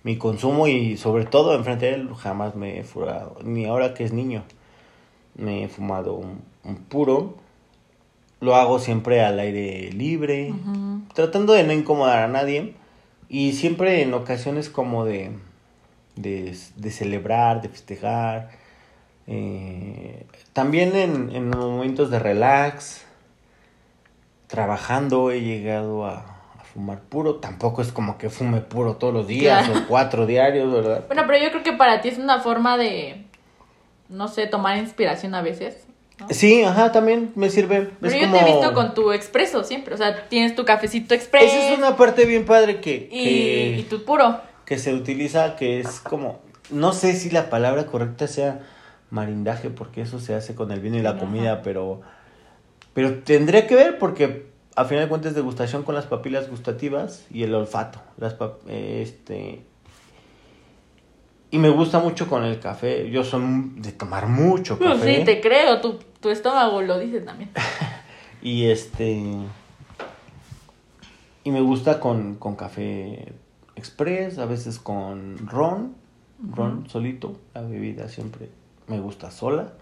mi 0.03 0.17
consumo 0.17 0.67
y 0.67 0.97
sobre 0.97 1.25
todo 1.25 1.53
enfrente 1.55 1.85
de 1.87 1.93
él 1.93 2.09
jamás 2.15 2.55
me 2.55 2.79
he 2.79 2.83
fumado, 2.83 3.37
ni 3.43 3.65
ahora 3.65 3.93
que 3.93 4.03
es 4.03 4.13
niño, 4.13 4.43
me 5.35 5.63
he 5.63 5.67
fumado 5.67 6.13
un, 6.13 6.41
un 6.63 6.75
puro. 6.75 7.35
Lo 8.39 8.55
hago 8.55 8.79
siempre 8.79 9.23
al 9.23 9.39
aire 9.39 9.91
libre, 9.91 10.51
tratando 11.13 11.53
de 11.53 11.63
no 11.63 11.73
incomodar 11.73 12.23
a 12.23 12.27
nadie 12.27 12.73
y 13.29 13.53
siempre 13.53 14.01
en 14.01 14.15
ocasiones 14.15 14.71
como 14.71 15.05
de, 15.05 15.29
de, 16.15 16.57
de 16.75 16.91
celebrar, 16.91 17.61
de 17.61 17.69
festejar, 17.69 18.49
eh, 19.27 20.25
también 20.53 20.95
en, 20.95 21.29
en 21.35 21.49
momentos 21.49 22.09
de 22.09 22.17
relax, 22.17 23.05
trabajando 24.47 25.29
he 25.29 25.41
llegado 25.41 26.05
a 26.07 26.40
fumar 26.73 26.99
puro. 27.01 27.35
Tampoco 27.35 27.81
es 27.81 27.91
como 27.91 28.17
que 28.17 28.29
fume 28.29 28.61
puro 28.61 28.95
todos 28.95 29.13
los 29.13 29.27
días 29.27 29.65
Claro. 29.67 29.81
o 29.81 29.87
cuatro 29.87 30.25
diarios, 30.25 30.71
¿verdad? 30.71 31.03
Bueno, 31.07 31.23
pero 31.27 31.43
yo 31.43 31.49
creo 31.51 31.63
que 31.63 31.73
para 31.73 32.01
ti 32.01 32.09
es 32.09 32.17
una 32.17 32.39
forma 32.39 32.77
de, 32.77 33.25
no 34.09 34.27
sé, 34.27 34.47
tomar 34.47 34.77
inspiración 34.77 35.35
a 35.35 35.41
veces. 35.41 35.85
¿no? 36.19 36.27
Sí, 36.29 36.63
ajá, 36.63 36.91
también 36.91 37.31
me 37.35 37.49
sirve. 37.49 37.89
Pero 37.99 38.13
es 38.13 38.19
yo 38.21 38.27
como... 38.27 38.37
te 38.37 38.43
he 38.43 38.53
visto 38.53 38.73
con 38.73 38.93
tu 38.93 39.11
expreso 39.11 39.63
siempre. 39.63 39.95
O 39.95 39.97
sea, 39.97 40.27
tienes 40.29 40.55
tu 40.55 40.65
cafecito 40.65 41.13
expreso 41.13 41.45
Esa 41.45 41.71
es 41.73 41.77
una 41.77 41.95
parte 41.97 42.25
bien 42.25 42.45
padre 42.45 42.79
que, 42.79 43.09
y, 43.11 43.23
que, 43.23 43.75
y 43.79 43.83
tu 43.83 44.03
puro. 44.05 44.39
que 44.65 44.77
se 44.77 44.93
utiliza, 44.93 45.55
que 45.55 45.79
es 45.79 45.99
como, 45.99 46.39
no 46.69 46.93
sé 46.93 47.13
si 47.13 47.29
la 47.31 47.49
palabra 47.49 47.87
correcta 47.87 48.27
sea 48.27 48.59
marindaje, 49.09 49.69
porque 49.71 50.01
eso 50.01 50.19
se 50.19 50.33
hace 50.35 50.55
con 50.55 50.71
el 50.71 50.79
vino 50.79 50.95
y 50.97 51.01
la 51.01 51.09
Ajá. 51.11 51.19
comida, 51.19 51.61
pero, 51.63 52.01
pero 52.93 53.15
tendría 53.23 53.67
que 53.67 53.75
ver 53.75 53.97
porque 53.97 54.50
a 54.75 54.85
final 54.85 55.05
de 55.05 55.09
cuentas 55.09 55.35
degustación 55.35 55.83
con 55.83 55.95
las 55.95 56.05
papilas 56.05 56.49
gustativas 56.49 57.25
y 57.29 57.43
el 57.43 57.53
olfato, 57.53 57.99
las 58.17 58.35
este 58.67 59.65
y 61.53 61.57
me 61.57 61.69
gusta 61.69 61.99
mucho 61.99 62.29
con 62.29 62.45
el 62.45 62.59
café, 62.59 63.09
yo 63.09 63.25
soy 63.25 63.41
de 63.75 63.91
tomar 63.91 64.27
mucho 64.27 64.77
Pues 64.77 64.91
café 64.91 65.17
sí, 65.17 65.25
te 65.25 65.41
creo. 65.41 65.81
Tu, 65.81 65.99
tu 66.21 66.29
estómago 66.29 66.81
lo 66.81 66.97
dice 66.97 67.19
también. 67.19 67.51
y 68.41 68.67
este 68.67 69.21
y 71.43 71.51
me 71.51 71.59
gusta 71.59 71.99
con, 71.99 72.35
con 72.35 72.55
café 72.55 73.33
express, 73.75 74.37
a 74.37 74.45
veces 74.45 74.79
con 74.79 75.45
ron, 75.47 75.95
ron 76.53 76.87
solito, 76.89 77.37
la 77.53 77.61
bebida 77.61 78.07
siempre 78.07 78.49
me 78.87 78.99
gusta 78.99 79.29
sola. 79.31 79.73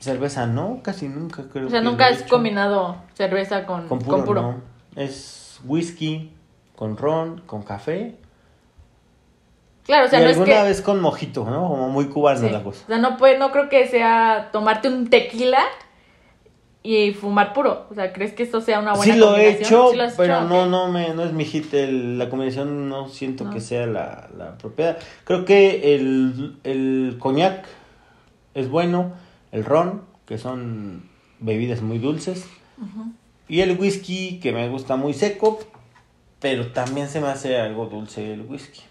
Cerveza 0.00 0.46
no, 0.46 0.80
casi 0.82 1.08
nunca 1.08 1.44
creo. 1.52 1.66
O 1.66 1.70
sea, 1.70 1.80
que 1.80 1.84
nunca 1.84 2.08
he 2.08 2.14
has 2.14 2.22
combinado 2.24 2.96
cerveza 3.14 3.66
con, 3.66 3.86
con 3.86 3.98
con 4.00 4.24
puro, 4.24 4.24
puro. 4.24 4.42
no. 4.42 4.62
Es 4.96 5.60
whisky 5.64 6.32
con 6.74 6.96
ron, 6.96 7.42
con 7.46 7.62
café. 7.62 8.16
Claro, 9.84 10.06
o 10.06 10.08
sea, 10.08 10.20
y 10.20 10.24
no 10.24 10.30
es 10.30 10.38
que... 10.38 10.62
vez 10.62 10.82
con 10.82 11.00
mojito, 11.00 11.44
¿no? 11.44 11.68
Como 11.68 11.88
muy 11.88 12.06
cubano 12.08 12.40
Sí. 12.40 12.50
la 12.50 12.62
cosa. 12.62 12.82
O 12.84 12.86
sea, 12.88 12.98
no, 12.98 13.16
puede, 13.16 13.38
no 13.38 13.50
creo 13.50 13.68
que 13.68 13.86
sea 13.88 14.50
tomarte 14.52 14.88
un 14.88 15.10
tequila 15.10 15.60
y 16.82 17.12
fumar 17.12 17.52
puro. 17.52 17.86
O 17.90 17.94
sea, 17.94 18.12
¿crees 18.12 18.32
que 18.32 18.42
esto 18.42 18.60
sea 18.60 18.78
una 18.78 18.92
buena 18.94 19.12
Sí 19.12 19.18
lo 19.18 19.36
he 19.36 19.44
combinación? 19.56 19.64
hecho, 19.66 19.90
¿Sí 19.90 19.96
lo 19.96 20.02
has 20.04 20.14
pero 20.14 20.42
no, 20.42 20.66
no 20.66 20.88
me, 20.90 21.12
no 21.12 21.24
es 21.24 21.32
mi 21.32 21.44
hit, 21.44 21.74
el- 21.74 22.18
la 22.18 22.28
combinación 22.30 22.88
no 22.88 23.08
siento 23.08 23.44
No. 23.44 23.50
que 23.50 23.60
sea 23.60 23.86
la, 23.86 24.28
la 24.36 24.56
propiedad. 24.56 24.96
Creo 25.24 25.44
que 25.44 25.94
el, 25.94 26.58
el 26.64 27.16
coñac 27.18 27.66
es 28.54 28.68
bueno, 28.70 29.12
el 29.52 29.64
ron, 29.64 30.04
que 30.26 30.38
son 30.38 31.08
bebidas 31.40 31.82
muy 31.82 31.98
dulces, 31.98 32.46
y 33.48 33.60
el 33.60 33.78
whisky, 33.78 34.40
que 34.40 34.52
me 34.52 34.68
gusta 34.68 34.96
muy 34.96 35.12
seco, 35.12 35.58
pero 36.38 36.72
también 36.72 37.08
se 37.08 37.20
me 37.20 37.28
hace 37.28 37.58
algo 37.58 37.86
dulce 37.86 38.32
el 38.32 38.42
whisky. 38.42 38.82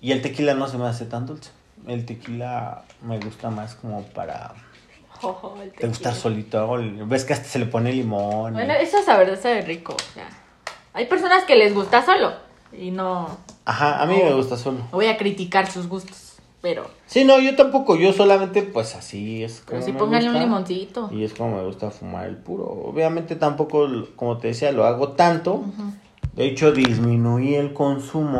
Y 0.00 0.12
el 0.12 0.20
tequila 0.20 0.54
no 0.54 0.66
se 0.68 0.78
me 0.78 0.86
hace 0.86 1.06
tan 1.06 1.26
dulce. 1.26 1.50
El 1.86 2.04
tequila 2.04 2.84
me 3.02 3.18
gusta 3.20 3.50
más 3.50 3.74
como 3.76 4.02
para 4.02 4.52
Oh, 5.22 5.54
te 5.78 5.86
gusta 5.86 6.10
tequila. 6.10 6.14
solito. 6.14 6.78
Ves 7.06 7.24
que 7.24 7.32
hasta 7.32 7.46
se 7.48 7.58
le 7.60 7.66
pone 7.66 7.92
limón. 7.92 8.52
Bueno, 8.54 8.74
eso 8.74 8.98
la 9.06 9.16
verdad 9.16 9.40
sabe 9.40 9.62
rico. 9.62 9.96
Hay 10.92 11.06
personas 11.06 11.44
que 11.44 11.54
les 11.54 11.72
gusta 11.72 12.04
solo 12.04 12.32
y 12.76 12.90
no 12.90 13.38
Ajá, 13.64 14.02
a 14.02 14.06
mí 14.06 14.16
me 14.16 14.34
gusta 14.34 14.56
solo. 14.56 14.78
voy 14.90 15.06
a 15.06 15.16
criticar 15.16 15.70
sus 15.70 15.86
gustos. 15.86 16.31
Pero, 16.62 16.86
Sí, 17.06 17.24
no, 17.24 17.40
yo 17.40 17.56
tampoco, 17.56 17.96
yo 17.96 18.12
solamente 18.12 18.62
pues 18.62 18.94
así 18.94 19.42
es 19.42 19.60
como 19.60 19.70
pero 19.70 19.82
sí 19.82 19.92
me 19.92 19.98
pónganle 19.98 20.30
un 20.30 20.38
limoncito. 20.38 21.10
Y 21.12 21.24
es 21.24 21.34
como 21.34 21.56
me 21.56 21.64
gusta 21.64 21.90
fumar 21.90 22.26
el 22.28 22.36
puro. 22.36 22.64
Obviamente 22.64 23.34
tampoco, 23.36 23.88
como 24.14 24.38
te 24.38 24.48
decía, 24.48 24.70
lo 24.70 24.84
hago 24.86 25.08
tanto. 25.10 25.64
De 26.34 26.46
hecho, 26.46 26.70
disminuí 26.72 27.56
el 27.56 27.72
consumo 27.74 28.38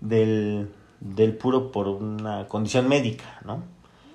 del, 0.00 0.70
del 1.00 1.36
puro 1.36 1.72
por 1.72 1.88
una 1.88 2.46
condición 2.46 2.88
médica, 2.88 3.40
¿no? 3.44 3.64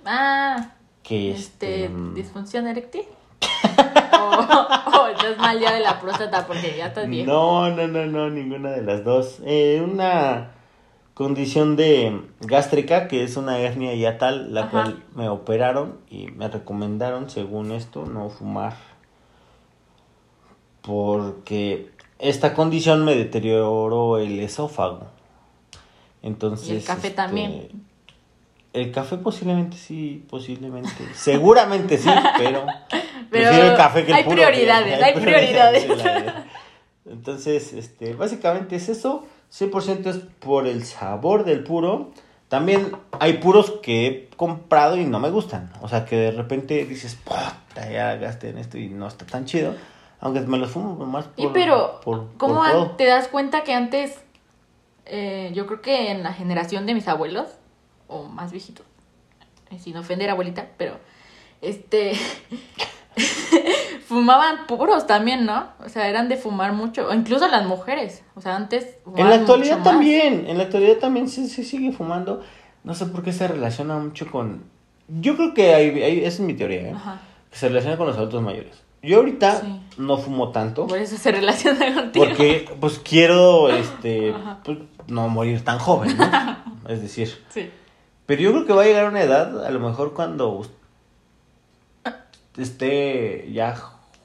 Ah, 0.05 0.71
Que 1.03 1.31
este, 1.31 1.83
este... 1.85 1.89
mm, 1.89 2.15
disfunción 2.15 2.67
eréctil. 2.67 3.03
o, 4.13 4.97
o 4.97 5.07
estás 5.07 5.37
mal 5.37 5.59
ya 5.59 5.73
de 5.73 5.81
la 5.81 5.99
próstata 5.99 6.47
porque 6.47 6.73
ya 6.77 6.87
estás 6.87 7.07
viejo. 7.07 7.29
No, 7.31 7.69
no, 7.69 7.85
no, 7.87 8.05
no, 8.05 8.29
ninguna 8.29 8.71
de 8.71 8.81
las 8.81 9.03
dos. 9.03 9.39
Eh, 9.45 9.81
una 9.83 10.51
condición 11.19 11.75
de 11.75 12.21
gástrica, 12.39 13.09
que 13.09 13.25
es 13.25 13.35
una 13.35 13.59
hernia 13.59 13.93
yatal, 13.93 14.53
la 14.53 14.61
Ajá. 14.61 14.69
cual 14.71 15.03
me 15.15 15.27
operaron 15.27 15.99
y 16.09 16.27
me 16.27 16.47
recomendaron, 16.47 17.29
según 17.29 17.73
esto, 17.73 18.05
no 18.05 18.29
fumar. 18.29 18.77
Porque 20.81 21.91
esta 22.19 22.53
condición 22.53 23.03
me 23.03 23.15
deterioró 23.15 24.17
el 24.17 24.39
esófago. 24.39 25.07
Entonces. 26.21 26.69
Y 26.69 26.75
el 26.77 26.83
café 26.85 27.07
este, 27.07 27.17
también. 27.17 27.67
El 28.71 28.91
café 28.93 29.17
posiblemente 29.17 29.75
sí, 29.75 30.25
posiblemente. 30.29 31.03
Seguramente 31.15 31.97
sí, 31.97 32.09
pero. 32.37 32.65
Pero 33.29 33.45
prefiero 33.45 33.71
el 33.71 33.77
café 33.77 34.05
que 34.05 34.11
el 34.11 34.17
hay 34.17 34.23
puro, 34.23 34.37
prioridades, 34.37 35.03
hay 35.03 35.13
prioridades. 35.21 35.85
Entonces, 37.05 37.73
este, 37.73 38.15
básicamente 38.15 38.77
es 38.77 38.89
eso. 38.89 39.27
100% 39.51 40.05
es 40.07 40.17
por 40.39 40.67
el 40.67 40.83
sabor 40.85 41.43
del 41.45 41.63
puro. 41.63 42.11
También 42.47 42.91
hay 43.19 43.33
puros 43.33 43.71
que 43.83 44.07
he 44.07 44.29
comprado 44.35 44.97
y 44.97 45.05
no 45.05 45.19
me 45.19 45.29
gustan. 45.29 45.71
O 45.81 45.87
sea, 45.87 46.05
que 46.05 46.15
de 46.15 46.31
repente 46.31 46.85
dices, 46.85 47.15
puta, 47.15 47.89
ya 47.91 48.15
gasté 48.15 48.49
en 48.49 48.57
esto 48.57 48.77
y 48.77 48.89
no 48.89 49.07
está 49.07 49.25
tan 49.25 49.45
chido. 49.45 49.75
Aunque 50.19 50.41
me 50.41 50.57
los 50.57 50.71
fumo 50.71 50.95
más 51.05 51.27
por. 51.27 51.45
Y 51.45 51.47
pero, 51.53 52.01
por- 52.03 52.27
¿cómo 52.37 52.61
por 52.71 52.97
te 52.97 53.05
das 53.05 53.27
cuenta 53.27 53.63
que 53.63 53.73
antes, 53.73 54.19
eh, 55.05 55.51
yo 55.53 55.65
creo 55.67 55.81
que 55.81 56.11
en 56.11 56.23
la 56.23 56.33
generación 56.33 56.85
de 56.85 56.93
mis 56.93 57.07
abuelos, 57.07 57.49
o 58.07 58.23
más 58.23 58.51
viejitos, 58.51 58.85
eh, 59.69 59.79
sin 59.79 59.95
ofender 59.95 60.29
abuelita, 60.29 60.67
pero, 60.77 60.97
este, 61.61 62.13
fumaban 64.09 64.65
puros 64.65 65.05
también, 65.05 65.45
¿no? 65.45 65.67
O 65.85 65.87
sea, 65.87 66.09
eran 66.09 66.29
de 66.29 66.35
fumar 66.35 66.73
mucho, 66.73 67.07
o 67.07 67.13
incluso 67.13 67.47
las 67.47 67.67
mujeres, 67.67 68.23
o 68.35 68.41
sea, 68.41 68.55
antes... 68.55 68.87
En 69.15 69.29
la 69.29 69.35
actualidad 69.35 69.77
mucho 69.77 69.85
más. 69.85 69.93
también, 69.93 70.45
en 70.47 70.57
la 70.57 70.63
actualidad 70.63 70.97
también 70.97 71.29
se, 71.29 71.47
se 71.47 71.63
sigue 71.63 71.91
fumando. 71.91 72.41
No 72.83 72.95
sé 72.95 73.05
por 73.05 73.21
qué 73.23 73.31
se 73.31 73.47
relaciona 73.47 73.97
mucho 73.99 74.25
con... 74.31 74.63
Yo 75.07 75.35
creo 75.35 75.53
que 75.53 75.75
hay, 75.75 76.01
hay- 76.01 76.19
esa 76.21 76.27
es 76.27 76.39
mi 76.39 76.55
teoría, 76.55 76.81
¿eh? 76.89 76.93
Ajá, 76.95 77.21
que 77.51 77.57
se 77.57 77.67
relaciona 77.67 77.97
con 77.97 78.07
los 78.07 78.17
adultos 78.17 78.41
mayores. 78.41 78.81
Yo 79.03 79.17
ahorita 79.17 79.61
Sí. 79.61 79.81
no 79.99 80.17
fumo 80.17 80.49
tanto 80.49 80.87
por 80.87 80.97
eso 80.97 81.15
se 81.15 81.31
relaciona 81.31 81.93
contigo. 81.93 82.25
porque 82.25 82.67
pues 82.81 82.97
quiero 82.99 83.69
este 83.69 84.33
pues, 84.65 84.79
no 85.07 85.29
morir 85.29 85.63
tan 85.63 85.77
joven, 85.79 86.17
¿no? 86.17 86.57
Es 86.89 87.01
decir, 87.03 87.29
Sí. 87.49 87.69
pero 88.25 88.41
yo 88.41 88.51
creo 88.53 88.65
que 88.65 88.73
va 88.73 88.81
a 88.81 88.85
llegar 88.85 89.07
una 89.07 89.21
edad, 89.21 89.63
a 89.65 89.69
lo 89.69 89.79
mejor 89.79 90.13
cuando 90.15 90.65
esté 92.57 93.49
ya 93.53 93.75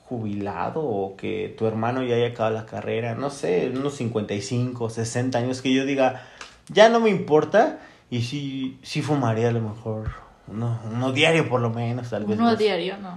jubilado 0.09 0.83
o 0.83 1.17
que 1.17 1.55
tu 1.57 1.67
hermano 1.67 2.03
ya 2.03 2.17
haya 2.17 2.29
acabado 2.29 2.55
la 2.55 2.67
carrera, 2.67 3.15
no 3.15 3.31
sé, 3.31 3.71
unos 3.75 3.95
55, 3.95 4.91
60 4.91 5.39
años, 5.39 5.63
que 5.63 5.73
yo 5.73 5.85
diga, 5.85 6.23
ya 6.69 6.89
no 6.89 7.01
me 7.01 7.11
importa 7.11 7.81
y 8.11 8.23
sí, 8.23 8.79
sí 8.83 9.03
fumaría 9.03 9.49
a 9.49 9.53
lo 9.53 9.61
mejor 9.61 10.11
uno, 10.47 10.79
uno 10.93 11.13
diario 11.13 11.49
por 11.49 11.61
lo 11.61 11.71
menos, 11.71 12.11
tal 12.11 12.27
vez. 12.27 12.39
Uno 12.39 12.55
diario, 12.55 12.99
no. 12.99 13.17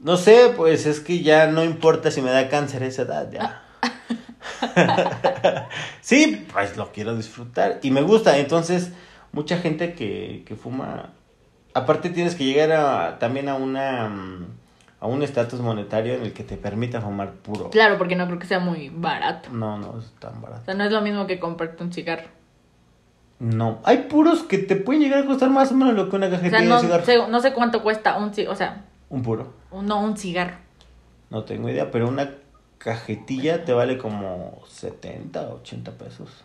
No 0.00 0.16
sé, 0.16 0.52
pues 0.56 0.86
es 0.86 1.00
que 1.00 1.22
ya 1.22 1.46
no 1.46 1.64
importa 1.64 2.10
si 2.10 2.20
me 2.20 2.30
da 2.30 2.48
cáncer 2.48 2.82
a 2.82 2.86
esa 2.86 3.02
edad, 3.02 3.30
ya. 3.30 3.62
sí, 6.00 6.46
pues 6.52 6.76
lo 6.76 6.92
quiero 6.92 7.16
disfrutar 7.16 7.78
y 7.82 7.90
me 7.90 8.02
gusta. 8.02 8.36
Entonces, 8.38 8.90
mucha 9.32 9.58
gente 9.58 9.94
que, 9.94 10.42
que 10.46 10.56
fuma, 10.56 11.10
aparte 11.72 12.10
tienes 12.10 12.34
que 12.34 12.44
llegar 12.44 12.72
a, 12.72 13.18
también 13.18 13.48
a 13.48 13.54
una 13.54 14.08
mm, 14.08 14.46
a 15.00 15.06
un 15.06 15.22
estatus 15.22 15.60
monetario 15.60 16.14
en 16.14 16.22
el 16.22 16.32
que 16.32 16.44
te 16.44 16.56
permita 16.56 17.00
fumar 17.00 17.32
puro. 17.34 17.70
Claro, 17.70 17.98
porque 17.98 18.16
no 18.16 18.26
creo 18.26 18.38
que 18.38 18.46
sea 18.46 18.58
muy 18.58 18.88
barato. 18.90 19.50
No, 19.50 19.78
no 19.78 19.98
es 19.98 20.10
tan 20.18 20.38
O 20.38 20.40
barato. 20.40 20.64
sea, 20.64 20.74
no 20.74 20.84
es 20.84 20.92
lo 20.92 21.00
mismo 21.02 21.26
que 21.26 21.38
comprarte 21.38 21.82
un 21.82 21.92
cigarro. 21.92 22.28
No, 23.40 23.80
hay 23.84 23.98
puros 24.04 24.42
que 24.44 24.58
te 24.58 24.76
pueden 24.76 25.02
llegar 25.02 25.24
a 25.24 25.26
costar 25.26 25.50
más 25.50 25.72
o 25.72 25.74
menos 25.74 25.94
lo 25.94 26.08
que 26.08 26.16
una 26.16 26.28
O 26.28 26.30
cajetilla 26.30 26.58
sea, 26.60 26.68
no 26.68 26.74
de 26.76 26.80
cigarro. 26.82 27.04
sé, 27.04 27.28
no 27.28 27.40
sé 27.40 27.52
cuánto 27.52 27.82
cuesta 27.82 28.16
un 28.16 28.32
cigarro. 28.32 28.52
O 28.54 28.56
sea, 28.56 28.84
Un 29.10 29.22
puro. 29.22 29.52
no 29.72 30.00
un 30.00 30.16
cigarro. 30.16 30.56
No 31.30 31.44
tengo 31.44 31.68
idea, 31.68 31.90
pero 31.90 32.08
una 32.08 32.30
cajetilla 32.78 33.64
te 33.64 33.72
vale 33.72 33.98
como 33.98 34.62
70, 34.68 35.48
80 35.48 35.92
pesos. 35.92 36.44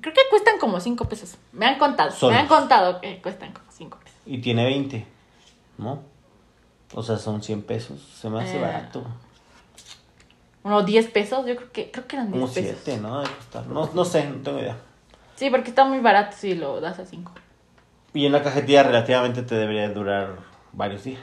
Creo 0.00 0.14
que 0.14 0.20
cuestan 0.30 0.58
como 0.58 0.80
5 0.80 1.08
pesos. 1.08 1.36
Me 1.52 1.66
han 1.66 1.78
contado. 1.78 2.10
Solos. 2.10 2.34
Me 2.34 2.40
han 2.40 2.48
contado 2.48 3.00
que 3.00 3.20
cuestan 3.22 3.52
como 3.52 3.66
5 3.70 3.98
pesos. 4.02 4.18
Y 4.26 4.38
tiene 4.38 4.64
20, 4.64 5.06
¿no? 5.78 6.02
O 6.94 7.02
sea, 7.02 7.16
son 7.18 7.42
100 7.42 7.62
pesos. 7.62 8.00
Se 8.20 8.28
me 8.30 8.40
hace 8.42 8.56
Eh, 8.58 8.60
barato. 8.60 9.04
Unos 10.62 10.86
10 10.86 11.08
pesos. 11.10 11.44
Yo 11.46 11.56
creo 11.56 11.72
que, 11.72 11.90
creo 11.90 12.06
que 12.06 12.16
eran 12.16 12.30
10 12.32 12.40
Como 12.40 12.52
pesos. 12.52 12.80
7, 12.84 13.00
¿no? 13.00 13.20
De 13.20 13.28
costar. 13.28 13.66
No, 13.66 13.90
no 13.92 14.04
sé, 14.04 14.28
no 14.28 14.36
tengo 14.42 14.60
idea. 14.60 14.76
Sí, 15.36 15.50
porque 15.50 15.68
está 15.70 15.84
muy 15.84 15.98
barato 15.98 16.36
si 16.38 16.54
lo 16.54 16.80
das 16.80 16.98
a 16.98 17.04
5. 17.04 17.32
Y 18.14 18.26
en 18.26 18.32
la 18.32 18.42
cajetilla 18.42 18.84
relativamente 18.84 19.42
te 19.42 19.56
debería 19.56 19.88
durar 19.90 20.36
varios 20.72 21.04
días. 21.04 21.20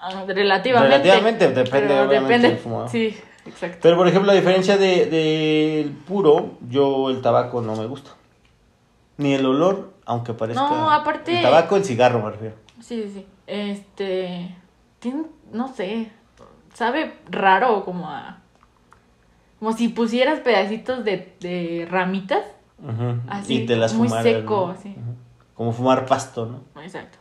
Ah, 0.00 0.24
Relativamente. 0.26 0.96
Relativamente, 0.98 1.48
depende, 1.52 2.00
obviamente, 2.00 2.48
del 2.48 2.58
fumador. 2.58 2.90
Sí, 2.90 3.16
exacto. 3.46 3.78
Pero 3.80 3.96
por 3.96 4.06
ejemplo, 4.08 4.26
la 4.32 4.38
diferencia 4.38 4.76
de- 4.76 5.06
del 5.06 5.90
puro, 5.92 6.58
yo 6.68 7.08
el 7.10 7.22
tabaco 7.22 7.62
no 7.62 7.74
me 7.76 7.86
gusta. 7.86 8.10
Ni 9.16 9.32
el 9.34 9.46
olor, 9.46 9.94
aunque 10.04 10.34
parezca. 10.34 10.60
No, 10.68 10.90
aparte- 10.90 11.36
El 11.36 11.42
tabaco, 11.42 11.76
el 11.76 11.84
cigarro, 11.84 12.20
me 12.22 12.30
refiero. 12.32 12.54
Sí, 12.82 13.02
sí, 13.04 13.10
sí. 13.14 13.26
Este. 13.46 14.54
Tiene, 15.04 15.24
no 15.52 15.68
sé. 15.68 16.10
Sabe 16.72 17.18
raro, 17.28 17.84
como 17.84 18.08
a. 18.08 18.38
Como 19.58 19.74
si 19.74 19.88
pusieras 19.88 20.40
pedacitos 20.40 21.04
de, 21.04 21.36
de 21.40 21.86
ramitas. 21.90 22.42
Ujú. 22.82 23.20
Así, 23.28 23.62
y 23.62 23.66
te 23.66 23.76
las 23.76 23.92
muy 23.92 24.08
fumaras, 24.08 24.24
seco, 24.32 24.66
¿no? 24.68 24.72
así. 24.72 24.96
Como 25.52 25.72
fumar 25.72 26.06
pasto, 26.06 26.46
¿no? 26.46 26.82
Exacto. 26.82 27.18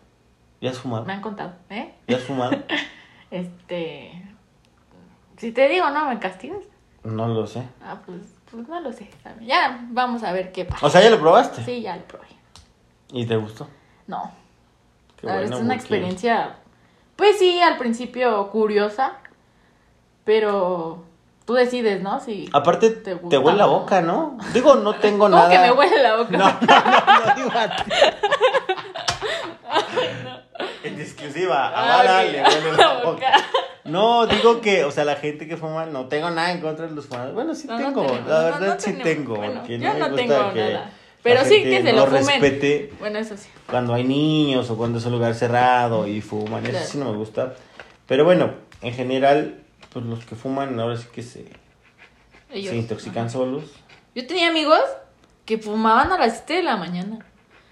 ¿Ya 0.61 0.69
has 0.69 0.79
fumado? 0.79 1.03
Me 1.03 1.11
han 1.11 1.19
contado, 1.19 1.51
¿eh? 1.69 1.93
¿Ya 2.07 2.15
has 2.15 2.23
fumado? 2.23 2.55
Este. 3.31 4.11
Si 5.35 5.51
te 5.51 5.67
digo, 5.67 5.89
no 5.89 6.07
me 6.07 6.19
castigas. 6.19 6.63
no 7.03 7.27
lo 7.27 7.45
sé. 7.47 7.63
Ah, 7.83 7.97
pues, 8.05 8.21
pues 8.49 8.65
no 8.69 8.79
lo 8.79 8.93
sé. 8.93 9.09
Ya 9.41 9.85
vamos 9.91 10.23
a 10.23 10.31
ver 10.31 10.53
qué 10.53 10.63
pasa. 10.63 10.85
O 10.85 10.89
sea, 10.89 11.01
¿ya 11.01 11.09
lo 11.09 11.19
probaste? 11.19 11.65
Sí, 11.65 11.81
ya 11.81 11.97
lo 11.97 12.03
probé. 12.03 12.27
¿Y 13.11 13.25
te 13.25 13.35
gustó? 13.35 13.67
No. 14.07 14.31
Qué 15.17 15.27
bueno, 15.27 15.41
es 15.41 15.49
una 15.49 15.57
porque- 15.59 15.73
experiencia, 15.75 16.55
pues 17.23 17.39
sí, 17.39 17.61
al 17.61 17.77
principio 17.77 18.49
curiosa, 18.49 19.13
pero 20.25 21.05
tú 21.45 21.53
decides, 21.53 22.01
¿no? 22.01 22.19
Si... 22.19 22.49
Aparte, 22.51 22.89
¿Te 22.89 23.15
te, 23.15 23.37
huele 23.37 23.57
la 23.59 23.65
no? 23.65 23.79
boca, 23.79 24.01
¿no? 24.01 24.37
Digo, 24.53 24.75
no 24.75 24.95
tengo 24.95 25.19
¿Cómo 25.25 25.37
nada. 25.37 25.49
que 25.49 25.59
me 25.59 25.71
huele 25.71 26.03
la 26.03 26.17
boca? 26.17 26.37
No, 26.37 26.49
no, 26.49 26.59
no, 26.61 27.25
no, 27.25 27.35
digo 27.35 27.51
a 27.57 27.75
ti. 27.77 27.83
En 30.83 30.99
exclusiva, 30.99 31.69
a 31.69 31.81
Ah, 31.81 31.97
Vara 31.97 32.19
ok. 32.19 32.31
le 32.31 32.43
huele 32.43 32.77
la 32.77 33.03
boca. 33.03 33.25
No, 33.85 34.27
digo 34.27 34.61
que, 34.61 34.83
o 34.83 34.91
sea, 34.91 35.05
la 35.05 35.15
gente 35.15 35.47
que 35.47 35.55
fuma, 35.57 35.85
no 35.85 36.07
tengo 36.07 36.29
nada 36.29 36.51
en 36.51 36.61
contra 36.61 36.87
de 36.87 36.93
los 36.93 37.07
fumadores. 37.07 37.33
Bueno, 37.33 37.55
sí 37.55 37.67
No, 37.67 37.79
no 37.79 37.85
tengo, 37.85 38.01
tenemos, 38.05 38.27
la 38.29 38.37
no, 38.37 38.43
verdad 38.45 38.75
no 38.75 38.81
sí 38.81 38.93
tenemos. 38.93 39.03
tengo. 39.03 39.35
Bueno, 39.37 39.53
porque 39.55 39.79
yo 39.79 39.93
me 39.93 39.99
no 39.99 40.09
gusta 40.09 40.15
tengo 40.15 40.53
que 40.53 40.73
nada. 40.73 40.89
La 41.23 41.39
Pero 41.39 41.45
sí 41.45 41.55
gente 41.55 41.69
que 41.69 41.83
se 41.83 41.93
no 41.93 41.99
lo 41.99 42.05
fumen. 42.07 42.25
respete 42.41 42.93
Bueno, 42.99 43.19
eso 43.19 43.37
sí. 43.37 43.47
cuando 43.69 43.93
hay 43.93 44.03
niños 44.03 44.69
o 44.69 44.77
cuando 44.77 44.99
es 44.99 45.05
un 45.05 45.13
lugar 45.13 45.35
cerrado 45.35 46.07
y 46.07 46.21
fuman, 46.21 46.63
eso 46.63 46.71
Claro. 46.71 46.85
sí 46.85 46.97
no 46.97 47.11
me 47.11 47.17
gusta. 47.17 47.53
Pero 48.07 48.25
bueno, 48.25 48.53
en 48.81 48.93
general, 48.93 49.59
pues 49.91 50.05
los 50.05 50.25
que 50.25 50.35
fuman 50.35 50.79
ahora 50.79 50.97
sí 50.97 51.07
que 51.13 51.23
se, 51.23 51.45
Ellos. 52.51 52.71
se 52.71 52.75
intoxican 52.77 53.23
Ajá. 53.25 53.29
solos. 53.33 53.63
Yo 54.15 54.27
tenía 54.27 54.49
amigos 54.49 54.81
que 55.45 55.57
fumaban 55.57 56.11
a 56.11 56.17
las 56.17 56.33
7 56.37 56.53
de 56.55 56.63
la 56.63 56.77
mañana. 56.77 57.19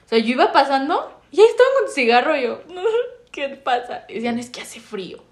O 0.06 0.10
sea, 0.10 0.18
yo 0.20 0.28
iba 0.30 0.52
pasando 0.52 1.12
y 1.32 1.40
ahí 1.40 1.46
estaban 1.48 1.72
con 1.80 1.88
su 1.90 1.94
cigarro 1.96 2.36
y 2.38 2.44
yo, 2.44 2.62
¿qué 3.32 3.50
pasa? 3.50 4.06
Y 4.10 4.16
decían, 4.16 4.40
es 4.40 4.50
que 4.50 4.62
hace 4.62 4.80
frío. 4.80 5.24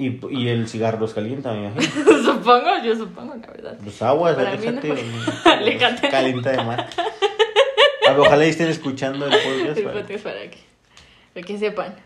Y, 0.00 0.24
y 0.32 0.48
el 0.48 0.68
cigarro 0.68 1.00
los 1.00 1.12
calienta, 1.12 1.52
me 1.52 1.66
imagino. 1.66 1.84
supongo, 2.24 2.68
yo 2.84 2.94
supongo, 2.94 3.34
la 3.34 3.46
verdad. 3.48 3.78
Los 3.84 4.00
aguas, 4.02 4.36
Para 4.36 4.56
mí 4.56 4.66
no. 4.66 4.78
aléjate. 4.80 5.04
Aléjate. 5.50 6.08
Calienta 6.08 6.50
de 6.50 6.62
más. 6.62 6.84
Ojalá 8.22 8.44
estén 8.44 8.68
escuchando 8.68 9.26
el 9.26 9.32
podcast 9.32 9.78
El 9.78 9.84
para 9.84 9.98
podcast 10.00 10.24
para 10.24 10.40
que, 10.50 10.58
para 11.34 11.46
que 11.46 11.58
sepan. 11.58 11.96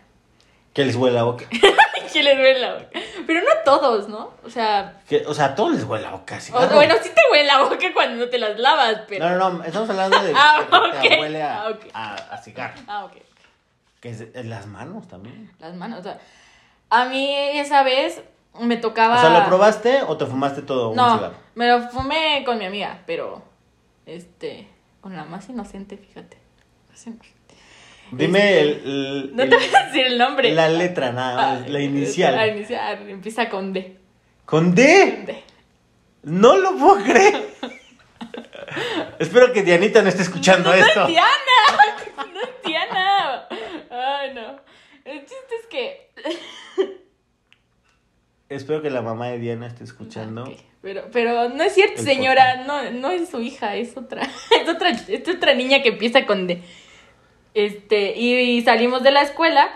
que 0.73 0.85
les 0.85 0.95
huele 0.95 1.15
la 1.15 1.23
boca. 1.23 1.45
que 2.13 2.23
les 2.23 2.37
duele 2.37 2.59
la 2.59 2.73
boca. 2.75 2.87
Pero 3.25 3.41
no 3.41 3.47
a 3.51 3.63
todos, 3.63 4.07
¿no? 4.09 4.33
O 4.43 4.49
sea, 4.49 5.01
Que, 5.07 5.23
o 5.25 5.33
sea, 5.33 5.45
a 5.45 5.55
todos 5.55 5.73
les 5.75 5.83
huele 5.83 6.03
la 6.03 6.11
boca. 6.11 6.37
o- 6.53 6.75
bueno, 6.75 6.95
sí 7.01 7.09
te 7.09 7.21
huele 7.31 7.45
la 7.45 7.63
boca 7.63 7.77
cuando 7.93 8.23
no 8.25 8.29
te 8.29 8.37
las 8.37 8.59
lavas, 8.59 9.01
pero... 9.07 9.27
No, 9.29 9.35
no, 9.37 9.49
no, 9.57 9.63
estamos 9.63 9.89
hablando 9.89 10.21
de 10.21 10.33
Ah, 10.35 10.59
que 11.01 11.09
te 11.09 11.15
ok. 11.15 11.21
huele 11.21 11.41
a, 11.41 11.63
Ah, 11.93 12.15
a, 12.29 12.33
a 12.35 12.37
cigarro. 12.37 12.75
Ah, 12.87 13.05
ok. 13.05 13.13
Que 14.01 14.09
es 14.09 14.23
en 14.33 14.49
las 14.49 14.67
manos 14.67 15.07
también. 15.07 15.51
Las 15.59 15.73
manos, 15.75 15.99
o 15.99 16.03
sea, 16.03 16.19
a 16.89 17.05
mí 17.05 17.33
esa 17.33 17.83
vez 17.83 18.21
me 18.59 18.77
tocaba... 18.77 19.17
O 19.17 19.21
sea, 19.21 19.39
¿lo 19.39 19.45
probaste 19.45 20.01
o 20.05 20.17
te 20.17 20.25
fumaste 20.25 20.61
todo 20.61 20.89
un 20.89 20.97
No, 20.97 21.15
cigarro? 21.15 21.33
me 21.55 21.67
lo 21.67 21.87
fumé 21.89 22.43
con 22.45 22.57
mi 22.59 22.65
amiga, 22.65 22.99
pero, 23.07 23.41
este, 24.05 24.67
con 25.03 25.15
la 25.17 25.25
más 25.25 25.49
inocente, 25.49 25.97
fíjate. 25.97 26.37
Más 26.89 27.05
inocente. 27.05 27.33
Dime 28.13 28.59
el, 28.61 28.69
el- 28.85 29.35
No 29.35 29.43
el- 29.43 29.49
te 29.49 29.55
voy 29.57 29.65
a 29.65 29.85
decir 29.87 30.05
el 30.05 30.17
nombre. 30.17 30.49
la 30.53 30.69
letra 30.69 31.11
nada 31.11 31.35
más, 31.35 31.61
Ah, 31.63 31.67
la 31.67 31.79
inicial. 31.81 32.33
La 32.35 32.47
inicial, 32.47 33.09
empieza 33.09 33.49
con 33.49 33.73
D. 33.73 33.97
¿Con 34.45 34.73
D? 34.73 35.23
D. 35.25 35.43
No 36.23 36.55
lo 36.55 36.77
puedo 36.77 37.03
creer. 37.03 37.49
Espero 39.19 39.51
que 39.51 39.61
Dianita 39.63 40.01
no 40.01 40.07
esté 40.09 40.21
escuchando 40.21 40.69
no, 40.69 40.75
esto. 40.75 41.01
No 41.01 41.05
es 41.07 41.11
Diana. 41.11 41.29
No 42.33 42.39
es 42.41 42.49
Diana. 42.65 43.47
Ay, 43.91 44.33
no. 44.33 44.55
El 45.03 45.19
chiste 45.19 45.55
es 45.61 45.67
que. 45.69 46.09
Espero 48.49 48.81
que 48.81 48.89
la 48.89 49.01
mamá 49.01 49.27
de 49.27 49.39
Diana 49.39 49.67
esté 49.67 49.83
escuchando. 49.83 50.45
Pero, 50.81 51.09
pero 51.11 51.49
no 51.49 51.63
es 51.63 51.73
cierto, 51.73 52.01
señora. 52.03 52.63
No, 52.65 52.89
no 52.91 53.09
es 53.11 53.29
su 53.29 53.39
hija, 53.41 53.75
es 53.75 53.97
otra. 53.97 54.21
Es 54.63 54.69
otra, 54.69 54.89
es 54.89 55.27
otra 55.29 55.53
niña 55.53 55.81
que 55.81 55.89
empieza 55.89 56.25
con 56.25 56.47
D. 56.47 56.61
Este, 57.53 58.17
y, 58.17 58.61
salimos 58.63 59.03
de 59.03 59.11
la 59.11 59.21
escuela. 59.21 59.69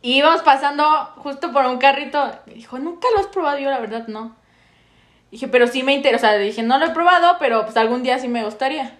Y 0.00 0.14
íbamos 0.18 0.42
pasando 0.42 0.84
justo 1.16 1.52
por 1.52 1.64
un 1.66 1.78
carrito. 1.78 2.30
Me 2.46 2.54
dijo, 2.54 2.78
nunca 2.78 3.08
lo 3.14 3.20
has 3.20 3.26
probado. 3.28 3.58
Yo, 3.58 3.70
la 3.70 3.78
verdad, 3.80 4.06
no. 4.08 4.36
Dije, 5.30 5.48
pero 5.48 5.66
sí 5.66 5.82
me 5.82 5.94
interesa. 5.94 6.28
O 6.28 6.30
sea, 6.30 6.38
dije, 6.38 6.62
no 6.62 6.78
lo 6.78 6.86
he 6.86 6.90
probado, 6.90 7.36
pero 7.38 7.64
pues 7.64 7.76
algún 7.76 8.02
día 8.02 8.18
sí 8.18 8.28
me 8.28 8.44
gustaría. 8.44 8.98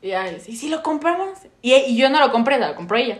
Y 0.00 0.08
ya, 0.08 0.30
¿y 0.30 0.56
si 0.56 0.68
lo 0.68 0.82
compramos? 0.82 1.30
Y, 1.62 1.74
y 1.74 1.96
yo 1.96 2.08
no 2.10 2.20
lo 2.20 2.30
compré, 2.30 2.58
lo 2.58 2.74
compró 2.76 2.96
ella. 2.96 3.18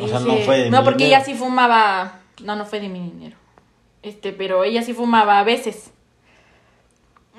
O 0.00 0.04
Y 0.04 0.08
sea, 0.08 0.20
no 0.20 0.36
fue 0.38 0.58
de 0.60 0.70
No, 0.70 0.78
mi 0.78 0.84
porque 0.84 1.04
dinero. 1.04 1.16
ella 1.22 1.24
sí 1.24 1.34
fumaba. 1.34 2.20
No, 2.42 2.56
no 2.56 2.64
fue 2.64 2.80
de 2.80 2.88
mi 2.88 3.00
dinero. 3.00 3.36
Este, 4.02 4.32
pero 4.32 4.64
ella 4.64 4.82
sí 4.82 4.94
fumaba 4.94 5.38
a 5.38 5.44
veces. 5.44 5.92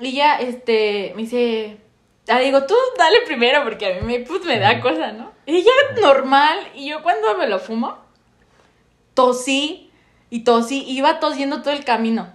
Y 0.00 0.12
ya, 0.12 0.36
este, 0.36 1.12
me 1.16 1.22
dice. 1.22 1.78
Ah, 2.28 2.38
digo, 2.40 2.64
tú 2.64 2.74
dale 2.96 3.18
primero 3.26 3.62
porque 3.64 3.86
a 3.86 4.00
mí 4.00 4.00
me, 4.00 4.20
pues, 4.24 4.44
me 4.44 4.58
da 4.58 4.80
cosa, 4.80 5.12
¿no? 5.12 5.32
Y 5.46 5.56
ella 5.56 5.70
normal. 6.00 6.58
Y 6.74 6.88
yo 6.88 7.02
cuando 7.02 7.36
me 7.36 7.46
lo 7.46 7.58
fumo, 7.58 7.98
tosí 9.14 9.90
y 10.30 10.40
tosí. 10.40 10.84
Iba 10.88 11.20
tosiendo 11.20 11.62
todo 11.62 11.74
el 11.74 11.84
camino. 11.84 12.32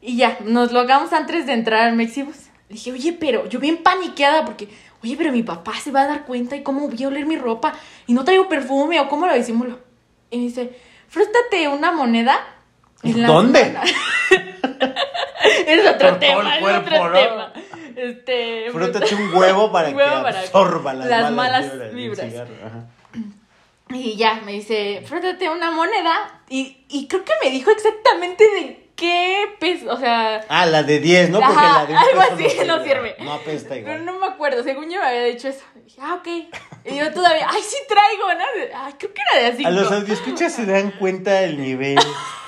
Y 0.00 0.16
ya, 0.16 0.38
nos 0.44 0.72
logramos 0.72 1.12
antes 1.12 1.46
de 1.46 1.52
entrar 1.52 1.88
al 1.88 1.96
Mexibus. 1.96 2.36
Le 2.68 2.74
dije, 2.74 2.92
oye, 2.92 3.12
pero 3.12 3.48
yo 3.48 3.58
bien 3.58 3.82
paniqueada 3.82 4.44
porque, 4.44 4.68
oye, 5.02 5.16
pero 5.16 5.32
mi 5.32 5.42
papá 5.42 5.74
se 5.74 5.90
va 5.90 6.02
a 6.02 6.06
dar 6.06 6.24
cuenta 6.24 6.56
y 6.56 6.62
cómo 6.62 6.88
voy 6.88 7.02
a 7.02 7.08
oler 7.08 7.26
mi 7.26 7.36
ropa 7.36 7.74
y 8.06 8.14
no 8.14 8.24
traigo 8.24 8.48
perfume 8.48 9.00
o 9.00 9.08
cómo 9.08 9.26
lo 9.26 9.34
disimulo. 9.34 9.78
Y 10.30 10.38
me 10.38 10.44
dice, 10.44 10.76
frótate 11.08 11.68
una 11.68 11.92
moneda. 11.92 12.38
en 13.02 13.22
la 13.22 13.28
¿Dónde? 13.28 13.64
semana". 13.64 13.82
es 15.66 15.86
otro 15.88 16.16
tema, 16.18 16.58
es 16.58 16.64
otro 16.64 17.12
tema. 17.12 17.51
Este, 17.96 18.70
Frótate 18.70 19.14
un 19.14 19.34
huevo 19.34 19.70
para 19.72 19.88
Un 19.88 19.96
huevo 19.96 20.16
que 20.16 20.22
para 20.22 20.40
absorba 20.40 20.94
las, 20.94 21.06
las 21.08 21.32
malas, 21.32 21.66
malas 21.74 21.94
vibras. 21.94 22.26
Y 23.90 24.16
ya, 24.16 24.40
me 24.44 24.52
dice, 24.52 25.02
frótate 25.06 25.48
una 25.50 25.70
moneda. 25.70 26.40
Y, 26.48 26.84
y 26.88 27.06
creo 27.08 27.24
que 27.24 27.32
me 27.44 27.50
dijo 27.50 27.70
exactamente 27.70 28.44
de 28.44 28.88
qué 28.96 29.54
peso, 29.58 29.92
o 29.92 29.96
sea, 29.98 30.40
Ah, 30.48 30.64
la 30.66 30.82
de 30.82 30.98
10, 31.00 31.30
¿no? 31.30 31.40
Porque 31.40 31.54
Ajá, 31.58 31.80
la 31.80 31.86
de 31.86 31.92
un 31.92 31.98
algo 31.98 32.20
así, 32.20 32.58
no 32.66 32.82
sirve. 32.84 33.16
No 33.18 33.32
apesta 33.34 33.76
igual. 33.76 33.92
pero 33.98 34.04
no 34.04 34.18
me 34.18 34.26
acuerdo, 34.26 34.62
según 34.62 34.90
yo 34.90 34.98
me 35.00 35.06
había 35.06 35.24
dicho 35.24 35.48
eso. 35.48 35.64
Y 35.76 35.80
dije, 35.80 36.00
ah, 36.02 36.14
ok. 36.20 36.26
Y 36.84 36.96
yo 36.96 37.12
todavía, 37.12 37.46
ay, 37.50 37.62
sí 37.62 37.76
traigo, 37.88 38.32
¿no? 38.34 38.78
Ay, 38.84 38.94
creo 38.98 39.12
que 39.12 39.20
era 39.32 39.42
de 39.42 39.52
así. 39.52 39.64
A 39.64 39.70
los 39.70 39.90
audioscuchas 39.92 40.52
se 40.54 40.64
dan 40.66 40.92
cuenta 40.92 41.32
del 41.40 41.60
nivel 41.60 41.98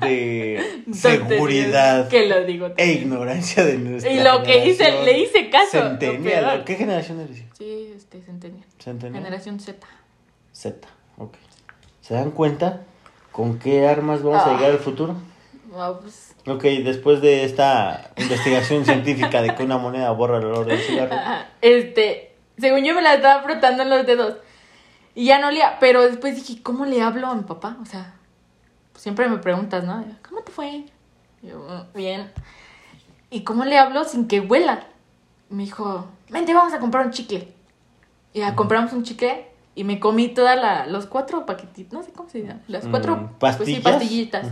de 0.00 0.84
seguridad 0.92 2.08
Que 2.08 2.26
lo 2.26 2.44
digo. 2.44 2.70
e 2.76 2.92
ignorancia 2.92 3.64
de 3.64 3.78
nuestra 3.78 4.10
Y 4.10 4.20
lo 4.20 4.42
que 4.42 4.66
hice, 4.66 5.04
le 5.04 5.18
hice 5.18 5.50
caso. 5.50 5.78
Centennial. 5.78 6.64
¿Qué 6.64 6.74
generación 6.76 7.20
eres? 7.20 7.42
Sí, 7.56 7.92
este, 7.94 8.22
Centennial. 8.22 8.66
Centennial. 8.78 9.22
Generación 9.24 9.60
Z. 9.60 9.86
Z, 10.52 10.88
ok. 11.18 11.34
¿Se 12.00 12.14
dan 12.14 12.30
cuenta 12.30 12.82
con 13.32 13.58
qué 13.58 13.86
armas 13.86 14.22
vamos 14.22 14.42
a 14.42 14.54
llegar 14.54 14.70
al 14.72 14.78
futuro? 14.78 15.14
Wow, 15.70 16.00
pues, 16.00 16.34
Ok, 16.46 16.62
después 16.62 17.20
de 17.20 17.44
esta 17.44 18.10
investigación 18.16 18.84
científica 18.86 19.42
de 19.42 19.54
que 19.54 19.62
una 19.62 19.76
moneda 19.76 20.10
borra 20.12 20.38
el 20.38 20.46
olor 20.46 20.66
del 20.66 20.80
cigarro. 20.80 21.14
Ajá. 21.14 21.46
Este, 21.60 22.32
según 22.58 22.84
yo 22.84 22.94
me 22.94 23.02
la 23.02 23.14
estaba 23.14 23.42
frotando 23.42 23.82
en 23.82 23.90
los 23.90 24.06
dedos. 24.06 24.36
Y 25.14 25.26
ya 25.26 25.38
no 25.40 25.48
olía, 25.48 25.76
pero 25.80 26.02
después 26.02 26.36
dije, 26.36 26.62
¿cómo 26.62 26.86
le 26.86 27.02
hablo 27.02 27.26
a 27.26 27.34
mi 27.34 27.42
papá? 27.42 27.76
O 27.82 27.84
sea, 27.84 28.14
siempre 28.98 29.28
me 29.28 29.38
preguntas, 29.38 29.84
¿no? 29.84 30.04
¿Cómo 30.28 30.42
te 30.42 30.52
fue? 30.52 30.84
Yo, 31.42 31.58
"Mm, 31.58 31.96
bien. 31.96 32.30
¿Y 33.30 33.42
cómo 33.44 33.64
le 33.64 33.78
hablo 33.78 34.04
sin 34.04 34.26
que 34.26 34.40
huela? 34.40 34.86
Me 35.50 35.64
dijo, 35.64 36.06
vente, 36.30 36.52
vamos 36.52 36.72
a 36.74 36.78
comprar 36.78 37.06
un 37.06 37.12
chicle. 37.12 37.48
Y 38.34 38.40
ya 38.40 38.54
compramos 38.54 38.92
un 38.92 39.02
chicle 39.04 39.46
y 39.74 39.84
me 39.84 40.00
comí 40.00 40.28
todas 40.28 40.56
la, 40.60 40.86
los 40.86 41.06
cuatro 41.06 41.46
paquetitos, 41.46 41.92
no 41.92 42.02
sé 42.02 42.12
cómo 42.12 42.28
se 42.28 42.40
llaman, 42.42 42.62
las 42.68 42.86
cuatro 42.86 43.16
Mm, 43.16 43.28
pues 43.38 43.54
sí, 43.56 43.76
pastillas. 43.76 43.82
pastillitas. 43.84 44.48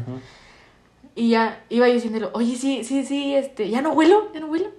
Y 1.14 1.30
ya 1.30 1.64
iba 1.70 1.88
yo 1.88 1.94
diciéndolo, 1.94 2.30
oye, 2.34 2.56
sí, 2.56 2.84
sí, 2.84 3.04
sí, 3.04 3.34
este, 3.34 3.68
ya 3.70 3.80
no 3.82 3.92
huelo, 3.92 4.32
ya 4.32 4.40
no 4.40 4.46
huelo. 4.48 4.70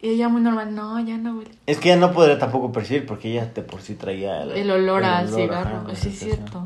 Y 0.00 0.10
ella 0.10 0.28
muy 0.28 0.40
normal, 0.42 0.74
no, 0.74 1.00
ya 1.00 1.16
no 1.16 1.36
huele. 1.38 1.50
Es 1.66 1.78
que 1.78 1.90
ella 1.92 2.00
no 2.00 2.12
podría 2.12 2.38
tampoco 2.38 2.70
percibir 2.70 3.04
porque 3.06 3.32
ella 3.32 3.46
de 3.46 3.62
por 3.62 3.80
sí 3.82 3.94
traía 3.94 4.42
El 4.42 4.70
olor 4.70 5.02
al 5.02 5.26
olor, 5.26 5.40
cigarro, 5.40 5.76
ajá, 5.76 5.84
pues 5.86 5.98
sí 5.98 6.08
es 6.10 6.18
cierto. 6.18 6.64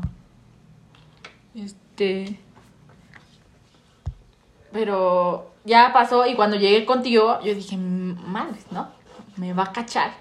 Este. 1.95 2.39
Pero 4.71 5.51
ya 5.63 5.91
pasó 5.93 6.25
y 6.25 6.33
cuando 6.35 6.57
llegué 6.57 6.85
contigo, 6.85 7.39
yo 7.43 7.53
dije, 7.53 7.77
madres, 7.77 8.65
¿no? 8.71 8.89
Me 9.37 9.53
va 9.53 9.63
a 9.65 9.71
cachar. 9.71 10.11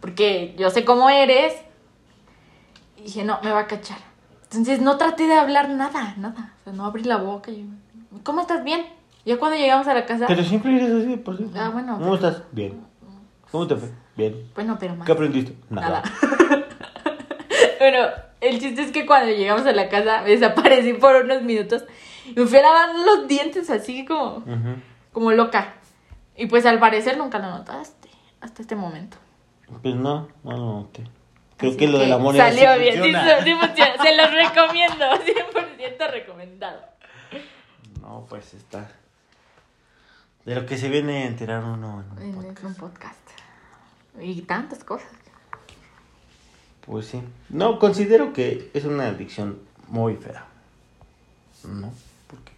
Porque 0.00 0.54
yo 0.56 0.70
sé 0.70 0.84
cómo 0.84 1.10
eres. 1.10 1.54
Y 2.96 3.02
dije, 3.02 3.24
no, 3.24 3.40
me 3.42 3.50
va 3.50 3.60
a 3.60 3.66
cachar. 3.66 3.98
Entonces 4.44 4.80
no 4.80 4.96
traté 4.96 5.26
de 5.26 5.34
hablar 5.34 5.68
nada, 5.70 6.14
nada. 6.16 6.52
O 6.60 6.64
sea, 6.64 6.72
no 6.72 6.84
abrí 6.84 7.02
la 7.02 7.16
boca. 7.16 7.50
Y, 7.50 7.68
¿Cómo 8.22 8.40
estás? 8.40 8.62
Bien. 8.62 8.86
Ya 9.24 9.38
cuando 9.38 9.56
llegamos 9.58 9.88
a 9.88 9.94
la 9.94 10.06
casa. 10.06 10.26
Pero 10.28 10.44
siempre 10.44 10.76
eres 10.76 10.92
así, 10.92 11.16
por 11.16 11.36
cierto. 11.36 11.58
Ah, 11.58 11.70
bueno, 11.70 11.94
¿Cómo 11.98 12.14
pero- 12.16 12.28
estás? 12.28 12.44
Bien. 12.52 12.80
¿Cómo 13.50 13.66
te 13.66 13.74
fue? 13.76 13.88
Bien. 14.16 14.48
Bueno, 14.54 14.76
pero 14.78 14.94
más. 14.94 15.06
¿Qué 15.06 15.12
aprendiste? 15.12 15.56
Nada. 15.70 16.02
bueno, 17.80 17.98
el 18.48 18.60
chiste 18.60 18.82
es 18.82 18.92
que 18.92 19.06
cuando 19.06 19.32
llegamos 19.32 19.66
a 19.66 19.72
la 19.72 19.88
casa 19.88 20.22
me 20.22 20.30
desaparecí 20.30 20.92
por 20.94 21.14
unos 21.16 21.42
minutos 21.42 21.84
y 22.26 22.38
me 22.38 22.46
fui 22.46 22.58
a 22.58 22.62
lavar 22.62 22.90
los 22.94 23.26
dientes 23.28 23.68
así 23.70 24.04
como, 24.04 24.36
Ujú. 24.38 24.76
como 25.12 25.32
loca. 25.32 25.74
Y 26.36 26.46
pues 26.46 26.66
al 26.66 26.78
parecer 26.78 27.16
nunca 27.18 27.38
lo 27.38 27.50
notaste 27.50 28.08
hasta 28.40 28.62
este 28.62 28.76
momento. 28.76 29.16
Pues 29.82 29.94
no, 29.94 30.28
no 30.42 30.50
lo 30.52 30.56
noté. 30.80 31.04
Creo 31.56 31.70
Así 31.70 31.78
que 31.78 31.86
lo 31.88 31.98
del 31.98 32.12
amor 32.12 32.34
ya 32.34 32.50
sí 32.50 32.58
salió 32.58 32.80
bien, 32.80 32.94
sí, 32.94 33.00
funciona. 33.12 33.44
sí 33.44 33.54
funciona. 33.54 34.02
Se 34.02 34.16
los 34.16 34.30
recomiendo, 34.32 35.04
100% 35.98 36.10
recomendado. 36.10 36.80
No, 38.00 38.26
pues 38.28 38.54
está. 38.54 38.90
De 40.44 40.54
lo 40.54 40.66
que 40.66 40.76
se 40.76 40.88
viene 40.88 41.22
a 41.22 41.26
enterar 41.26 41.64
uno 41.64 42.02
en 42.02 42.10
un 42.12 42.22
En 42.22 42.34
podcast. 42.34 42.64
un 42.64 42.74
podcast. 42.74 43.30
Y 44.20 44.42
tantas 44.42 44.84
cosas. 44.84 45.08
Pues 46.86 47.06
sí. 47.06 47.22
No, 47.48 47.78
considero 47.78 48.32
que 48.32 48.70
es 48.74 48.84
una 48.84 49.06
adicción 49.08 49.58
muy 49.88 50.16
fea. 50.16 50.44
¿No? 51.64 51.90
Porque 52.26 52.52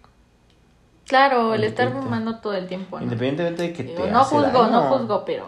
Claro, 1.06 1.54
el 1.54 1.62
estar 1.64 1.92
fumando 1.92 2.38
todo 2.40 2.54
el 2.54 2.66
tiempo. 2.66 2.96
¿no? 2.98 3.04
independientemente 3.04 3.62
de 3.62 3.72
que 3.72 3.84
Digo, 3.84 4.04
te 4.04 4.10
no 4.10 4.20
hace 4.20 4.36
juzgo, 4.36 4.66
no 4.66 4.82
juzgo, 4.82 5.24
pero 5.24 5.46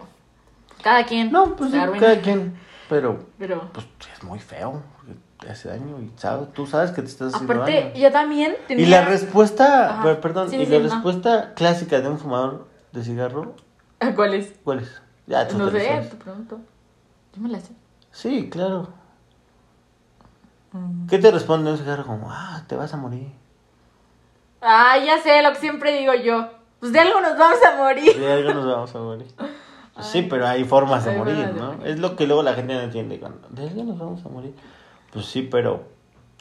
cada 0.83 1.05
quien. 1.05 1.33
No, 1.33 1.57
pues 1.57 1.73
sí, 1.73 1.79
cada 1.99 2.21
quien. 2.21 2.57
Pero, 2.89 3.19
Pero 3.39 3.69
pues 3.73 3.87
es 4.17 4.23
muy 4.23 4.39
feo. 4.39 4.81
Porque 4.97 5.15
te 5.41 5.51
hace 5.51 5.69
daño 5.69 6.01
y 6.01 6.11
sabes, 6.17 6.53
tú 6.53 6.67
sabes 6.67 6.91
que 6.93 7.03
te 7.03 7.09
estás 7.09 7.35
haciendo 7.35 7.55
aparte, 7.55 7.81
daño. 7.91 7.95
yo 7.97 8.13
también 8.13 8.57
tenía... 8.67 8.87
Y 8.87 8.89
la 8.89 9.05
respuesta, 9.05 9.91
Ajá. 9.91 10.03
per- 10.03 10.21
perdón, 10.21 10.51
Sí, 10.51 10.57
y 10.57 10.67
sí, 10.67 10.73
la 10.73 10.79
no. 10.79 10.85
respuesta 10.85 11.53
clásica 11.55 12.01
de 12.01 12.09
un 12.09 12.19
fumador 12.19 12.67
de 12.93 13.03
cigarro, 13.05 13.55
¿A 14.01 14.15
¿Cuál 14.15 14.35
es? 14.35 14.53
¿cuál 14.63 14.79
es? 14.81 15.03
Ya, 15.27 15.47
tú 15.49 15.59
No 15.59 15.69
te 15.71 15.81
sé, 15.81 16.09
te 16.09 16.17
pregunto. 16.17 16.61
Yo 17.35 17.43
me 17.43 17.49
la 17.49 17.59
sé. 17.61 17.73
Sí, 18.19 18.51
claro. 18.51 18.89
Mm. 20.73 21.07
¿Qué 21.07 21.21
te 21.21 21.31
responde 21.31 21.71
un 21.71 21.79
cigarro 21.79 22.05
como, 22.05 22.33
ah, 22.33 22.65
te 22.67 22.75
vas 22.75 22.93
a 22.93 22.97
morir? 22.97 23.31
Ah, 24.61 24.99
ya 24.99 25.23
sé 25.23 25.41
lo 25.41 25.51
que 25.53 25.61
siempre 25.61 25.97
digo 25.97 26.13
yo. 26.15 26.49
Pues 26.81 26.93
de 26.93 26.99
algo 26.99 27.21
nos 27.21 27.39
vamos 27.39 27.59
a 27.65 27.77
morir. 27.77 28.19
De 28.19 28.33
algo 28.33 28.55
nos 28.55 28.67
vamos 28.67 28.93
a 28.93 28.99
morir. 28.99 29.29
Pues 29.95 30.07
sí, 30.07 30.23
pero 30.23 30.49
hay 30.49 30.65
formas 30.65 31.05
de 31.05 31.17
morir, 31.17 31.37
de 31.37 31.53
¿no? 31.53 31.85
Es 31.85 32.01
lo 32.01 32.17
que 32.17 32.27
luego 32.27 32.43
la 32.43 32.55
gente 32.55 32.75
no 32.75 32.81
entiende. 32.81 33.21
cuando, 33.21 33.47
De 33.51 33.69
algo 33.69 33.85
nos 33.85 33.99
vamos 34.01 34.27
a 34.27 34.29
morir. 34.29 34.53
Pues 35.13 35.27
sí, 35.27 35.43
pero 35.43 35.85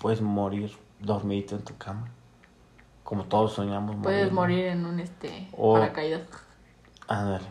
puedes 0.01 0.19
morir 0.19 0.75
dormidito 0.99 1.55
en 1.57 1.63
tu 1.63 1.77
cama. 1.77 2.07
Como 3.03 3.25
todos 3.25 3.53
soñamos 3.53 3.89
morir. 3.97 4.01
Puedes 4.03 4.31
morir 4.31 4.65
en 4.65 4.83
un 4.83 4.99
este 4.99 5.47
O- 5.55 5.73
paracaídas. 5.75 6.21
Ándale. 7.07 7.45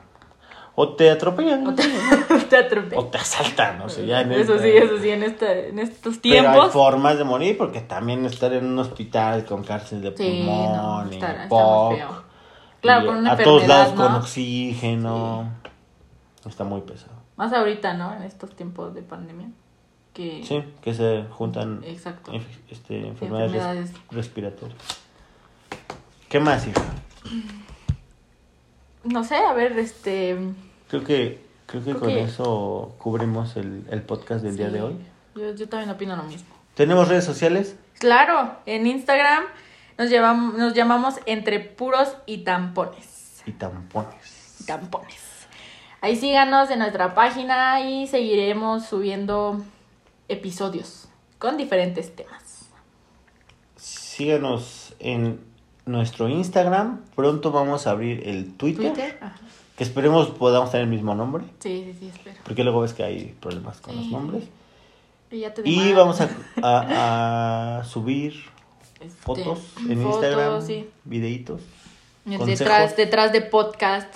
O 0.78 0.90
te 0.94 1.10
atropellan. 1.10 1.66
O 1.66 1.74
te, 1.74 1.82
te 2.50 2.56
atropellan. 2.56 2.98
O 2.98 3.06
te 3.06 3.16
asaltan, 3.18 3.78
no 3.78 3.88
sé, 3.88 4.06
ya 4.06 4.20
en 4.20 4.32
Eso 4.32 4.54
esta- 4.56 4.62
sí, 4.62 4.70
eso 4.76 4.98
sí, 4.98 5.08
en, 5.10 5.22
esta, 5.22 5.52
en 5.52 5.78
estos 5.78 6.18
Pero 6.18 6.34
hay 6.34 6.42
tiempos. 6.52 6.72
formas 6.72 7.16
de 7.16 7.24
morir 7.24 7.56
porque 7.56 7.80
también 7.80 8.24
estar 8.26 8.52
en 8.52 8.66
un 8.66 8.78
hospital 8.78 9.44
con 9.46 9.64
cárcel 9.64 10.02
de 10.02 10.14
Sí, 10.16 10.42
pulmón 10.44 10.76
no, 10.76 11.12
y 11.12 11.48
POC. 11.48 11.98
Claro, 12.82 13.04
y 13.04 13.06
con 13.06 13.16
una 13.16 13.32
a 13.32 13.36
todos 13.38 13.66
lados 13.66 13.94
con 13.94 14.12
¿no? 14.12 14.18
oxígeno. 14.18 15.50
Está 16.46 16.64
muy 16.64 16.82
pesado. 16.82 17.16
Más 17.36 17.52
ahorita, 17.52 17.94
¿no? 17.94 18.14
En 18.14 18.22
estos 18.22 18.54
tiempos 18.54 18.94
de 18.94 19.02
pandemia. 19.02 19.48
Que... 20.12 20.42
Sí, 20.44 20.62
que 20.82 20.94
se 20.94 21.24
juntan 21.30 21.82
Exacto. 21.84 22.32
este, 22.70 23.06
enfermedades, 23.08 23.54
Enfermedades. 23.54 23.92
respiratorias. 24.10 24.78
¿Qué 26.28 26.38
más, 26.40 26.66
hija? 26.66 26.82
No 29.04 29.24
sé, 29.24 29.36
a 29.36 29.52
ver, 29.52 29.78
este... 29.78 30.36
Creo 30.88 31.04
que, 31.04 31.40
creo 31.66 31.82
que 31.84 31.90
Creo 31.90 32.00
con 32.00 32.08
que- 32.08 32.22
eso 32.22 32.94
cubrimos 32.98 33.56
el, 33.56 33.84
el 33.90 34.02
podcast 34.02 34.42
del 34.44 34.56
día 34.56 34.70
de 34.70 34.82
hoy. 34.82 34.96
Yo, 35.34 35.54
yo 35.54 35.68
también 35.68 35.90
opino 35.90 36.16
lo 36.16 36.22
mismo. 36.24 36.48
¿Tenemos 36.74 37.08
redes 37.08 37.24
sociales? 37.24 37.76
Claro, 37.98 38.56
en 38.66 38.86
Instagram 38.86 39.44
nos, 39.98 40.10
llevamos, 40.10 40.54
nos 40.54 40.74
llamamos 40.74 41.14
Entre 41.26 41.60
Puros 41.60 42.16
y 42.26 42.38
Tampones. 42.44 43.42
Y 43.46 43.52
tampones. 43.52 44.56
Y 44.60 44.64
Tampones. 44.64 45.20
Ahí 46.02 46.16
síganos 46.16 46.70
en 46.70 46.80
nuestra 46.80 47.14
página 47.14 47.80
y 47.80 48.06
seguiremos 48.06 48.84
subiendo 48.86 49.62
episodios 50.28 51.08
con 51.38 51.56
diferentes 51.56 52.14
temas. 52.14 52.68
Síganos 53.76 54.94
en 54.98 55.40
nuestro 55.84 56.28
Instagram. 56.28 57.02
Pronto 57.14 57.50
vamos 57.50 57.86
a 57.86 57.90
abrir 57.90 58.26
el 58.28 58.54
Twitter. 58.54 58.92
Twitter. 58.92 59.18
Ajá. 59.20 59.36
Que 59.76 59.84
esperemos 59.84 60.28
podamos 60.30 60.70
tener 60.70 60.84
el 60.84 60.90
mismo 60.90 61.14
nombre. 61.14 61.44
Sí, 61.60 61.84
sí, 61.92 61.96
sí, 62.00 62.08
espero. 62.14 62.36
Porque 62.44 62.64
luego 62.64 62.80
ves 62.80 62.94
que 62.94 63.02
hay 63.04 63.36
problemas 63.40 63.80
con 63.80 63.94
los 63.96 64.06
nombres. 64.06 64.44
Y, 65.30 65.40
ya 65.40 65.52
te 65.52 65.62
Y 65.68 65.92
vamos 65.92 66.20
a, 66.20 66.30
a- 66.62 67.78
a 67.80 67.84
subir 67.84 68.34
Este, 69.00 69.08
fotos 69.20 69.58
en 69.88 70.02
fotos, 70.02 70.14
Instagram, 70.24 70.62
sí. 70.62 70.88
videitos. 71.04 71.60
Detrás, 72.24 72.96
detrás 72.96 73.32
de 73.32 73.42
podcast. 73.42 74.12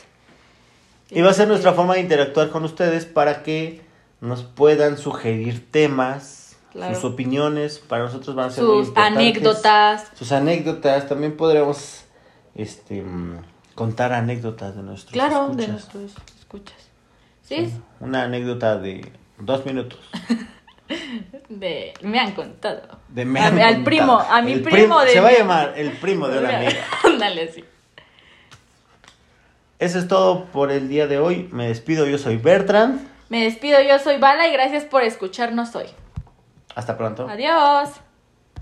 Y 1.11 1.21
va 1.21 1.31
a 1.31 1.33
ser 1.35 1.43
Este, 1.43 1.49
nuestra 1.53 1.73
forma 1.75 1.95
de 1.95 2.01
interactuar 2.01 2.51
con 2.51 2.65
ustedes 2.65 3.05
para 3.05 3.43
que 3.43 3.83
nos 4.21 4.43
puedan 4.43 4.97
sugerir 4.99 5.71
temas, 5.71 6.57
Claro. 6.73 6.95
sus 6.95 7.05
opiniones. 7.05 7.81
Para 7.81 8.05
nosotros 8.05 8.35
van 8.37 8.47
a 8.47 8.51
ser 8.51 8.65
muy 8.65 8.79
Sus 8.79 8.89
importantes. 8.89 9.19
anécdotas. 9.21 10.07
Sus 10.15 10.33
anécdotas. 10.33 11.09
También 11.09 11.37
podremos 11.37 12.05
este, 12.55 13.03
mm, 13.03 13.39
contar 13.81 14.13
anécdotas 14.13 14.77
de 14.77 14.83
nuestros 14.83 15.13
Claro, 15.15 15.49
de 15.55 15.67
nuestros 15.69 16.13
escuchas. 16.39 16.77
Sí, 17.43 17.73
Una 17.99 18.25
anécdota 18.25 18.77
de 18.77 19.11
dos 19.39 19.65
minutos. 19.65 19.99
de, 21.49 21.95
me 22.03 22.21
han 22.21 22.33
contado. 22.33 22.83
De 23.09 23.25
me 23.25 23.41
A 23.41 23.47
han 23.47 23.55
mi- 23.55 23.63
al 23.63 23.67
contado. 23.77 23.85
primo, 23.87 24.19
a 24.21 24.43
mi 24.43 24.53
El 24.53 24.63
primo 24.63 25.01
de 25.01 25.11
Se 25.13 25.21
va 25.21 25.29
a 25.29 25.33
llamar 25.33 25.73
el 25.77 25.93
primo 25.93 26.29
de 26.29 26.41
una 26.41 26.57
amiga. 26.59 26.85
Ándale, 27.05 27.51
sí. 27.51 27.65
Eso 29.79 29.99
es 29.99 30.09
todo 30.09 30.45
por 30.47 30.71
el 30.71 30.91
día 30.91 31.07
de 31.07 31.19
hoy. 31.19 31.49
Me 31.51 31.69
despido. 31.69 32.07
Yo 32.07 32.19
soy 32.19 32.37
Bertrand. 32.37 33.01
Me 33.31 33.45
despido, 33.45 33.81
yo 33.81 33.99
soy 33.99 34.19
Bala 34.19 34.47
y 34.47 34.53
gracias 34.53 34.85
por 34.85 35.03
escucharnos 35.05 35.75
hoy. 35.75 35.87
Hasta 36.75 36.99
pronto. 36.99 37.27
Adiós. 37.27 37.89